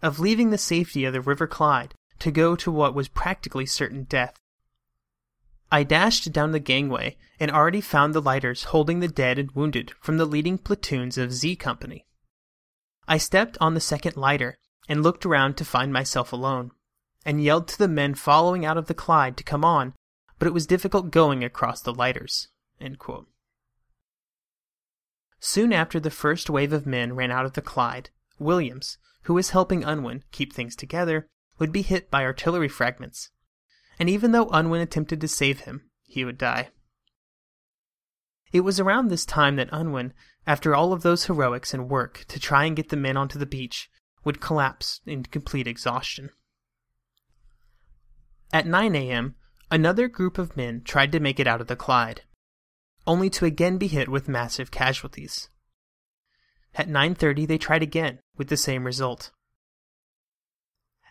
of 0.00 0.20
leaving 0.20 0.50
the 0.50 0.58
safety 0.58 1.04
of 1.04 1.12
the 1.12 1.20
River 1.20 1.48
Clyde 1.48 1.94
to 2.20 2.30
go 2.30 2.54
to 2.54 2.70
what 2.70 2.94
was 2.94 3.08
practically 3.08 3.66
certain 3.66 4.04
death. 4.04 4.38
I 5.70 5.82
dashed 5.82 6.32
down 6.32 6.52
the 6.52 6.60
gangway 6.60 7.16
and 7.38 7.50
already 7.50 7.82
found 7.82 8.14
the 8.14 8.22
lighters 8.22 8.64
holding 8.64 9.00
the 9.00 9.08
dead 9.08 9.38
and 9.38 9.50
wounded 9.52 9.92
from 10.00 10.16
the 10.16 10.24
leading 10.24 10.56
platoons 10.56 11.18
of 11.18 11.32
Z 11.32 11.56
Company. 11.56 12.06
I 13.06 13.18
stepped 13.18 13.58
on 13.60 13.74
the 13.74 13.80
second 13.80 14.16
lighter 14.16 14.58
and 14.88 15.02
looked 15.02 15.26
around 15.26 15.56
to 15.56 15.64
find 15.64 15.92
myself 15.92 16.32
alone, 16.32 16.70
and 17.24 17.42
yelled 17.42 17.68
to 17.68 17.78
the 17.78 17.88
men 17.88 18.14
following 18.14 18.64
out 18.64 18.78
of 18.78 18.86
the 18.86 18.94
Clyde 18.94 19.36
to 19.36 19.44
come 19.44 19.64
on, 19.64 19.94
but 20.38 20.48
it 20.48 20.54
was 20.54 20.66
difficult 20.66 21.10
going 21.10 21.44
across 21.44 21.82
the 21.82 21.92
lighters. 21.92 22.48
Soon 25.40 25.72
after 25.72 26.00
the 26.00 26.10
first 26.10 26.48
wave 26.48 26.72
of 26.72 26.86
men 26.86 27.14
ran 27.14 27.30
out 27.30 27.44
of 27.44 27.52
the 27.52 27.62
Clyde, 27.62 28.10
Williams, 28.38 28.98
who 29.22 29.34
was 29.34 29.50
helping 29.50 29.84
Unwin 29.84 30.24
keep 30.32 30.52
things 30.52 30.74
together, 30.74 31.26
would 31.58 31.72
be 31.72 31.82
hit 31.82 32.10
by 32.10 32.24
artillery 32.24 32.68
fragments. 32.68 33.30
And 33.98 34.08
even 34.08 34.32
though 34.32 34.48
Unwin 34.48 34.80
attempted 34.80 35.20
to 35.20 35.28
save 35.28 35.60
him, 35.60 35.90
he 36.04 36.24
would 36.24 36.38
die. 36.38 36.70
It 38.52 38.60
was 38.60 38.80
around 38.80 39.08
this 39.08 39.26
time 39.26 39.56
that 39.56 39.68
Unwin, 39.72 40.14
after 40.46 40.74
all 40.74 40.92
of 40.92 41.02
those 41.02 41.26
heroics 41.26 41.74
and 41.74 41.90
work 41.90 42.24
to 42.28 42.40
try 42.40 42.64
and 42.64 42.76
get 42.76 42.88
the 42.88 42.96
men 42.96 43.16
onto 43.16 43.38
the 43.38 43.46
beach, 43.46 43.90
would 44.24 44.40
collapse 44.40 45.00
in 45.06 45.24
complete 45.24 45.66
exhaustion. 45.66 46.30
At 48.52 48.66
9 48.66 48.94
a.m., 48.94 49.34
another 49.70 50.08
group 50.08 50.38
of 50.38 50.56
men 50.56 50.82
tried 50.82 51.12
to 51.12 51.20
make 51.20 51.38
it 51.38 51.46
out 51.46 51.60
of 51.60 51.66
the 51.66 51.76
Clyde, 51.76 52.22
only 53.06 53.28
to 53.30 53.44
again 53.44 53.76
be 53.76 53.88
hit 53.88 54.08
with 54.08 54.28
massive 54.28 54.70
casualties. 54.70 55.50
At 56.74 56.88
9:30 56.88 57.46
they 57.46 57.58
tried 57.58 57.82
again 57.82 58.20
with 58.36 58.48
the 58.48 58.56
same 58.56 58.84
result. 58.84 59.32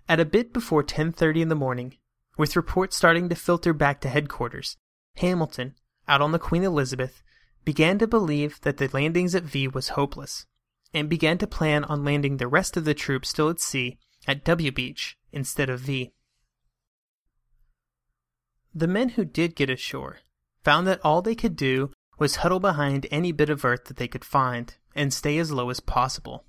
At 0.09 0.19
a 0.19 0.25
bit 0.25 0.53
before 0.53 0.83
10:30 0.83 1.41
in 1.41 1.49
the 1.49 1.55
morning, 1.55 1.97
with 2.37 2.55
reports 2.55 2.95
starting 2.95 3.27
to 3.29 3.35
filter 3.35 3.73
back 3.73 3.99
to 4.01 4.09
headquarters, 4.09 4.77
Hamilton, 5.17 5.75
out 6.07 6.21
on 6.21 6.31
the 6.31 6.39
Queen 6.39 6.63
Elizabeth, 6.63 7.23
began 7.65 7.99
to 7.99 8.07
believe 8.07 8.61
that 8.61 8.77
the 8.77 8.89
landings 8.93 9.35
at 9.35 9.43
V 9.43 9.67
was 9.67 9.89
hopeless, 9.89 10.45
and 10.93 11.09
began 11.09 11.37
to 11.37 11.47
plan 11.47 11.83
on 11.83 12.05
landing 12.05 12.37
the 12.37 12.47
rest 12.47 12.77
of 12.77 12.85
the 12.85 12.93
troops 12.93 13.29
still 13.29 13.49
at 13.49 13.59
sea 13.59 13.97
at 14.27 14.45
W 14.45 14.71
Beach 14.71 15.17
instead 15.31 15.69
of 15.69 15.81
V. 15.81 16.13
The 18.73 18.87
men 18.87 19.09
who 19.09 19.25
did 19.25 19.55
get 19.55 19.69
ashore 19.69 20.19
found 20.63 20.85
that 20.87 21.01
all 21.03 21.21
they 21.21 21.35
could 21.35 21.55
do 21.55 21.91
was 22.19 22.37
huddle 22.37 22.59
behind 22.59 23.07
any 23.11 23.31
bit 23.31 23.49
of 23.49 23.65
earth 23.65 23.85
that 23.85 23.97
they 23.97 24.07
could 24.07 24.25
find 24.25 24.75
and 24.95 25.13
stay 25.13 25.37
as 25.37 25.51
low 25.51 25.69
as 25.69 25.79
possible. 25.79 26.45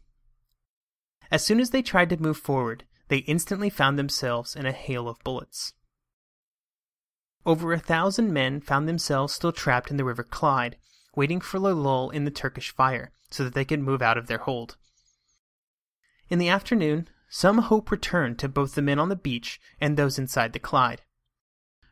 As 1.31 1.45
soon 1.45 1.61
as 1.61 1.71
they 1.71 1.83
tried 1.83 2.11
to 2.11 2.23
move 2.23 2.39
forward, 2.39 2.85
they 3.09 3.19
instantly 3.19 3.71
found 3.71 3.99
themselves 3.99 4.55
in 4.55 4.67
a 4.67 4.73
hail 4.73 5.09
of 5.09 5.23
bullets. 5.25 5.73
Over 7.49 7.73
a 7.73 7.79
thousand 7.79 8.31
men 8.35 8.61
found 8.61 8.87
themselves 8.87 9.33
still 9.33 9.53
trapped 9.53 9.91
in 9.91 9.97
the 9.97 10.05
River 10.05 10.23
Clyde, 10.23 10.77
waiting 11.17 11.41
for 11.41 11.57
a 11.57 11.61
lull 11.61 12.11
in 12.11 12.27
the 12.27 12.31
Turkish 12.31 12.71
fire 12.71 13.11
so 13.31 13.43
that 13.43 13.55
they 13.55 13.65
could 13.65 13.81
move 13.81 14.03
out 14.03 14.19
of 14.19 14.27
their 14.27 14.37
hold. 14.37 14.77
In 16.29 16.39
the 16.39 16.51
afternoon, 16.51 17.09
some 17.31 17.57
hope 17.57 17.91
returned 17.91 18.39
to 18.41 18.51
both 18.51 18.75
the 18.75 18.83
men 18.83 18.99
on 18.99 19.09
the 19.09 19.17
beach 19.17 19.59
and 19.81 19.97
those 19.97 20.19
inside 20.19 20.53
the 20.53 20.59
Clyde. 20.59 21.01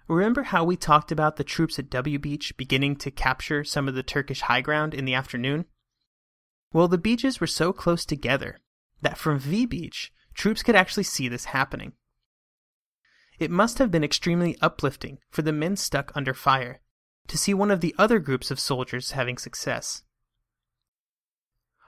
Remember 0.09 0.43
how 0.43 0.63
we 0.63 0.77
talked 0.77 1.11
about 1.11 1.37
the 1.37 1.43
troops 1.43 1.79
at 1.79 1.89
W 1.89 2.19
Beach 2.19 2.55
beginning 2.59 2.97
to 2.97 3.11
capture 3.11 3.65
some 3.65 3.89
of 3.89 3.95
the 3.95 4.03
Turkish 4.03 4.43
high 4.43 4.61
ground 4.61 4.93
in 4.93 5.07
the 5.07 5.15
afternoon? 5.15 5.65
Well, 6.71 6.87
the 6.87 6.99
beaches 6.99 7.41
were 7.41 7.47
so 7.47 7.73
close 7.73 8.05
together 8.05 8.59
that 9.01 9.17
from 9.17 9.39
V 9.39 9.65
Beach, 9.65 10.13
troops 10.35 10.63
could 10.63 10.77
actually 10.77 11.05
see 11.05 11.29
this 11.29 11.47
happening. 11.47 11.95
It 13.39 13.51
must 13.51 13.79
have 13.79 13.91
been 13.91 14.05
extremely 14.05 14.57
uplifting 14.61 15.19
for 15.31 15.43
the 15.43 15.53
men 15.53 15.77
stuck 15.77 16.11
under 16.15 16.35
fire 16.35 16.81
to 17.29 17.39
see 17.39 17.53
one 17.53 17.71
of 17.71 17.81
the 17.81 17.95
other 17.99 18.19
groups 18.19 18.51
of 18.51 18.61
soldiers 18.61 19.13
having 19.13 19.37
success. 19.37 20.03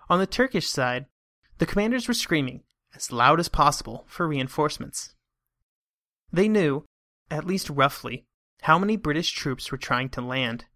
On 0.09 0.19
the 0.19 0.27
Turkish 0.27 0.69
side, 0.69 1.07
the 1.59 1.67
commanders 1.67 2.09
were 2.09 2.15
screaming, 2.15 2.63
as 2.95 3.13
loud 3.13 3.41
as 3.41 3.49
possible, 3.49 4.05
for 4.09 4.27
reinforcements. 4.27 5.15
They 6.33 6.49
knew, 6.49 6.85
at 7.31 7.47
least 7.47 7.71
roughly, 7.71 8.27
how 8.63 8.79
many 8.79 8.97
British 8.97 9.31
troops 9.33 9.71
were 9.71 9.79
trying 9.79 10.09
to 10.11 10.21
land, 10.21 10.67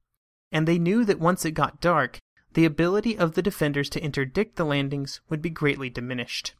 and 0.50 0.68
they 0.68 0.78
knew 0.78 1.04
that 1.04 1.18
once 1.18 1.44
it 1.44 1.52
got 1.52 1.80
dark, 1.80 2.18
the 2.54 2.64
ability 2.64 3.16
of 3.16 3.34
the 3.34 3.42
defenders 3.42 3.88
to 3.90 4.02
interdict 4.02 4.56
the 4.56 4.64
landings 4.64 5.20
would 5.28 5.40
be 5.40 5.50
greatly 5.50 5.88
diminished. 5.88 6.54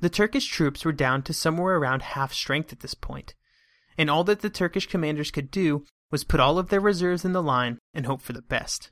The 0.00 0.10
Turkish 0.10 0.46
troops 0.46 0.84
were 0.84 0.92
down 0.92 1.22
to 1.22 1.32
somewhere 1.32 1.76
around 1.76 2.02
half 2.02 2.32
strength 2.32 2.72
at 2.72 2.80
this 2.80 2.94
point, 2.94 3.34
and 3.96 4.08
all 4.08 4.22
that 4.24 4.40
the 4.40 4.50
Turkish 4.50 4.86
commanders 4.86 5.30
could 5.30 5.50
do 5.50 5.84
was 6.10 6.24
put 6.24 6.40
all 6.40 6.58
of 6.58 6.68
their 6.68 6.80
reserves 6.80 7.24
in 7.24 7.32
the 7.32 7.42
line 7.42 7.78
and 7.92 8.06
hope 8.06 8.22
for 8.22 8.32
the 8.32 8.42
best. 8.42 8.90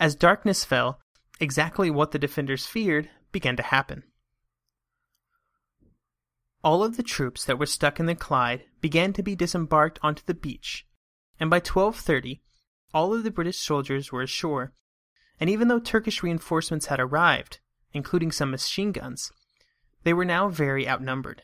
As 0.00 0.16
darkness 0.16 0.64
fell, 0.64 1.00
exactly 1.38 1.90
what 1.90 2.10
the 2.10 2.18
defenders 2.18 2.66
feared 2.66 3.08
began 3.30 3.56
to 3.56 3.62
happen. 3.62 4.02
All 6.64 6.82
of 6.82 6.96
the 6.96 7.02
troops 7.02 7.44
that 7.44 7.58
were 7.58 7.66
stuck 7.66 8.00
in 8.00 8.06
the 8.06 8.14
Clyde 8.14 8.64
began 8.80 9.12
to 9.12 9.22
be 9.22 9.36
disembarked 9.36 9.98
onto 10.02 10.22
the 10.26 10.34
beach, 10.34 10.86
and 11.38 11.50
by 11.50 11.60
12:30 11.60 12.40
all 12.92 13.12
of 13.12 13.22
the 13.22 13.30
British 13.30 13.58
soldiers 13.58 14.10
were 14.10 14.22
ashore. 14.22 14.72
And 15.38 15.50
even 15.50 15.68
though 15.68 15.80
Turkish 15.80 16.22
reinforcements 16.22 16.86
had 16.86 17.00
arrived, 17.00 17.60
including 17.94 18.32
some 18.32 18.50
machine 18.50 18.92
guns, 18.92 19.32
they 20.02 20.12
were 20.12 20.24
now 20.24 20.48
very 20.48 20.86
outnumbered. 20.86 21.42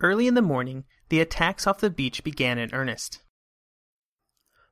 Early 0.00 0.26
in 0.26 0.34
the 0.34 0.42
morning, 0.42 0.84
the 1.08 1.20
attacks 1.20 1.66
off 1.66 1.80
the 1.80 1.90
beach 1.90 2.24
began 2.24 2.58
in 2.58 2.74
earnest. 2.74 3.22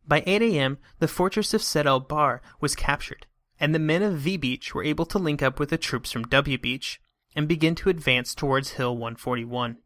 By 0.07 0.23
8 0.27 0.43
a.m., 0.43 0.79
the 0.99 1.09
fortress 1.09 1.55
of 1.55 1.63
Sed 1.63 1.87
el 1.87 2.01
Bahr 2.01 2.43
was 2.61 2.75
captured, 2.75 3.27
and 3.59 3.75
the 3.75 3.79
men 3.79 4.03
of 4.03 4.19
V 4.19 4.37
Beach 4.37 4.75
were 4.75 4.85
able 4.85 5.07
to 5.07 5.19
link 5.19 5.43
up 5.43 5.59
with 5.59 5.71
the 5.71 5.79
troops 5.79 6.13
from 6.13 6.25
W 6.25 6.59
Beach 6.59 7.01
and 7.35 7.49
begin 7.49 7.75
to 7.77 7.89
advance 7.89 8.35
towards 8.35 8.73
Hill 8.73 8.97
141. 8.97 9.79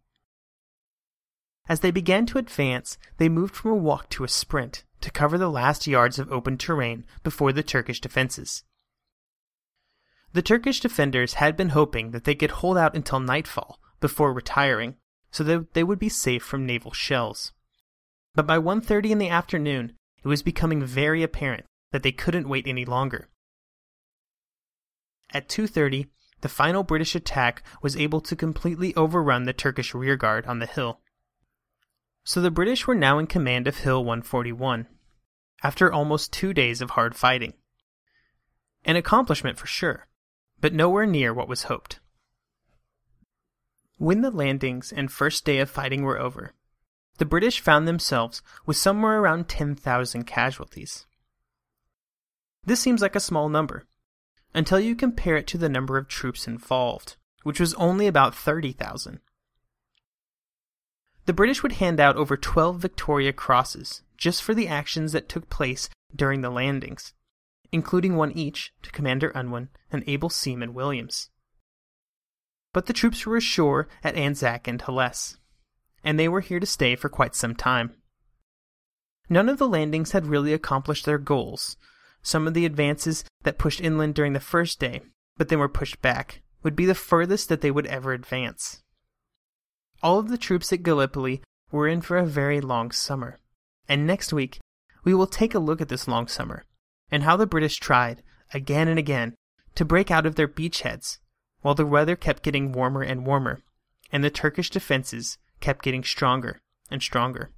As 1.69 1.81
they 1.81 1.91
began 1.91 2.27
to 2.27 2.39
advance, 2.39 2.99
they 3.19 3.29
moved 3.29 3.55
from 3.55 3.71
a 3.73 3.77
walk 3.77 4.09
to 4.11 4.25
a 4.25 4.29
sprint 4.29 4.85
to 5.03 5.11
cover 5.11 5.39
the 5.39 5.51
last 5.51 5.87
yards 5.87 6.19
of 6.19 6.33
open 6.33 6.57
terrain 6.57 7.05
before 7.23 7.53
the 7.53 7.63
Turkish 7.63 8.01
defenses. 8.01 8.65
The 10.39 10.43
Turkish 10.43 10.79
defenders 10.79 11.35
had 11.35 11.57
been 11.57 11.71
hoping 11.71 12.13
that 12.13 12.23
they 12.23 12.37
could 12.37 12.53
hold 12.53 12.79
out 12.79 12.95
until 12.95 13.19
nightfall 13.19 13.81
before 13.99 14.33
retiring, 14.33 14.95
so 15.33 15.43
that 15.43 15.75
they 15.75 15.83
would 15.83 15.99
be 15.99 16.09
safe 16.09 16.45
from 16.45 16.65
naval 16.65 16.93
shells. 16.93 17.53
But 18.37 18.47
by 18.47 18.59
1:30 18.59 19.11
in 19.11 19.19
the 19.19 19.31
afternoon, 19.31 19.99
it 20.23 20.29
was 20.29 20.45
becoming 20.45 20.85
very 20.85 21.25
apparent 21.25 21.67
that 21.91 22.05
they 22.05 22.13
couldn't 22.13 22.49
wait 22.49 22.69
any 22.69 22.85
longer. 22.85 23.29
At 25.31 25.49
2:30, 25.49 26.07
the 26.43 26.49
final 26.49 26.85
British 26.85 27.17
attack 27.17 27.65
was 27.83 27.97
able 27.97 28.21
to 28.21 28.37
completely 28.37 28.95
overrun 28.95 29.43
the 29.43 29.53
Turkish 29.53 29.93
rearguard 29.93 30.47
on 30.47 30.61
the 30.61 30.67
hill. 30.67 31.01
So 32.23 32.41
the 32.41 32.53
British 32.53 32.87
were 32.87 32.95
now 32.95 33.19
in 33.19 33.27
command 33.27 33.67
of 33.67 33.79
Hill 33.79 34.05
141, 34.05 34.87
after 35.65 35.93
almost 35.93 36.33
two 36.33 36.55
days 36.55 36.81
of 36.81 36.91
hard 36.91 37.17
fighting. 37.17 37.55
An 38.85 38.95
accomplishment 38.95 39.59
for 39.59 39.67
sure, 39.67 40.07
but 40.61 40.73
nowhere 40.73 41.07
near 41.07 41.33
what 41.33 41.49
was 41.49 41.65
hoped. 41.65 42.01
When 43.97 44.21
the 44.21 44.31
landings 44.31 44.93
and 44.93 45.11
first 45.11 45.45
day 45.45 45.59
of 45.59 45.71
fighting 45.71 46.03
were 46.03 46.19
over, 46.19 46.53
the 47.19 47.25
British 47.25 47.61
found 47.61 47.89
themselves 47.89 48.43
with 48.65 48.77
somewhere 48.77 49.21
around 49.21 49.49
10,000 49.49 50.25
casualties. 50.25 51.07
This 52.65 52.81
seems 52.81 53.03
like 53.03 53.17
a 53.17 53.21
small 53.21 53.49
number, 53.49 53.87
until 54.55 54.79
you 54.79 54.95
compare 54.95 55.37
it 55.37 55.47
to 55.49 55.59
the 55.59 55.69
number 55.69 55.99
of 55.99 56.07
troops 56.07 56.47
involved, 56.47 57.17
which 57.43 57.59
was 57.59 57.75
only 57.75 58.07
about 58.07 58.35
30,000. 58.35 59.21
The 61.27 61.33
British 61.33 61.63
would 61.63 61.73
hand 61.73 62.01
out 62.01 62.17
over 62.17 62.37
12 62.37 62.79
Victoria 62.79 63.33
Crosses 63.33 64.03
just 64.17 64.43
for 64.43 64.55
the 64.55 64.69
actions 64.69 65.13
that 65.13 65.29
took 65.29 65.51
place 65.51 65.89
during 66.15 66.41
the 66.41 66.51
landings, 66.51 67.13
including 67.73 68.17
one 68.17 68.33
each 68.33 68.73
to 68.83 68.91
Commander 68.91 69.31
Unwin 69.35 69.69
and 69.93 70.05
able 70.07 70.31
seaman 70.31 70.75
Williams. 70.75 71.31
But 72.73 72.87
the 72.87 72.93
troops 72.93 73.27
were 73.27 73.37
ashore 73.37 73.89
at 74.05 74.17
Anzac 74.17 74.69
and 74.69 74.81
Helles, 74.81 75.39
and 76.05 76.19
they 76.19 76.29
were 76.29 76.41
here 76.41 76.61
to 76.61 76.67
stay 76.67 76.97
for 76.97 77.09
quite 77.09 77.35
some 77.35 77.55
time. 77.55 77.95
None 79.29 79.49
of 79.49 79.59
the 79.59 79.69
landings 79.69 80.13
had 80.13 80.27
really 80.27 80.53
accomplished 80.53 81.05
their 81.05 81.19
goals. 81.19 81.77
Some 82.23 82.47
of 82.47 82.55
the 82.55 82.67
advances 82.67 83.25
that 83.43 83.59
pushed 83.59 83.81
inland 83.81 84.15
during 84.15 84.33
the 84.33 84.41
first 84.41 84.81
day, 84.81 85.03
but 85.37 85.49
then 85.49 85.59
were 85.59 85.69
pushed 85.69 86.01
back, 86.01 86.43
would 86.63 86.75
be 86.75 86.87
the 86.87 86.95
furthest 86.95 87.49
that 87.49 87.61
they 87.61 87.71
would 87.71 87.87
ever 87.87 88.13
advance. 88.13 88.83
All 90.03 90.19
of 90.19 90.29
the 90.29 90.39
troops 90.39 90.73
at 90.73 90.83
Gallipoli 90.83 91.43
were 91.71 91.89
in 91.89 92.01
for 92.01 92.17
a 92.17 92.27
very 92.27 92.61
long 92.61 92.91
summer, 92.91 93.39
and 93.89 94.07
next 94.07 94.33
week 94.33 94.61
we 95.05 95.15
will 95.15 95.27
take 95.27 95.55
a 95.55 95.59
look 95.59 95.81
at 95.81 95.89
this 95.89 96.09
long 96.09 96.27
summer 96.27 96.65
and 97.11 97.23
how 97.23 97.37
the 97.37 97.47
British 97.47 97.79
tried, 97.79 98.23
again 98.53 98.89
and 98.89 98.99
again, 98.99 99.35
to 99.75 99.85
break 99.85 100.11
out 100.11 100.27
of 100.27 100.35
their 100.35 100.49
beachheads, 100.49 101.19
while 101.61 101.75
the 101.75 101.87
weather 101.87 102.17
kept 102.17 102.43
getting 102.43 102.73
warmer 102.73 103.03
and 103.03 103.27
warmer, 103.27 103.61
and 104.11 104.25
the 104.25 104.31
Turkish 104.31 104.71
defenses 104.71 105.39
kept 105.61 105.85
getting 105.85 106.05
stronger 106.05 106.61
and 106.91 107.03
stronger. 107.03 107.51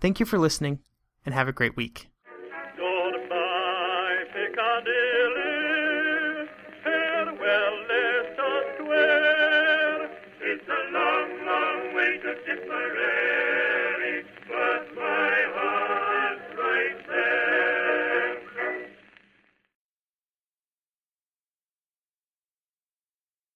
Thank 0.00 0.20
you 0.20 0.26
for 0.26 0.38
listening, 0.38 0.80
and 1.26 1.34
have 1.34 1.48
a 1.48 1.52
great 1.52 1.76
week. 1.76 2.08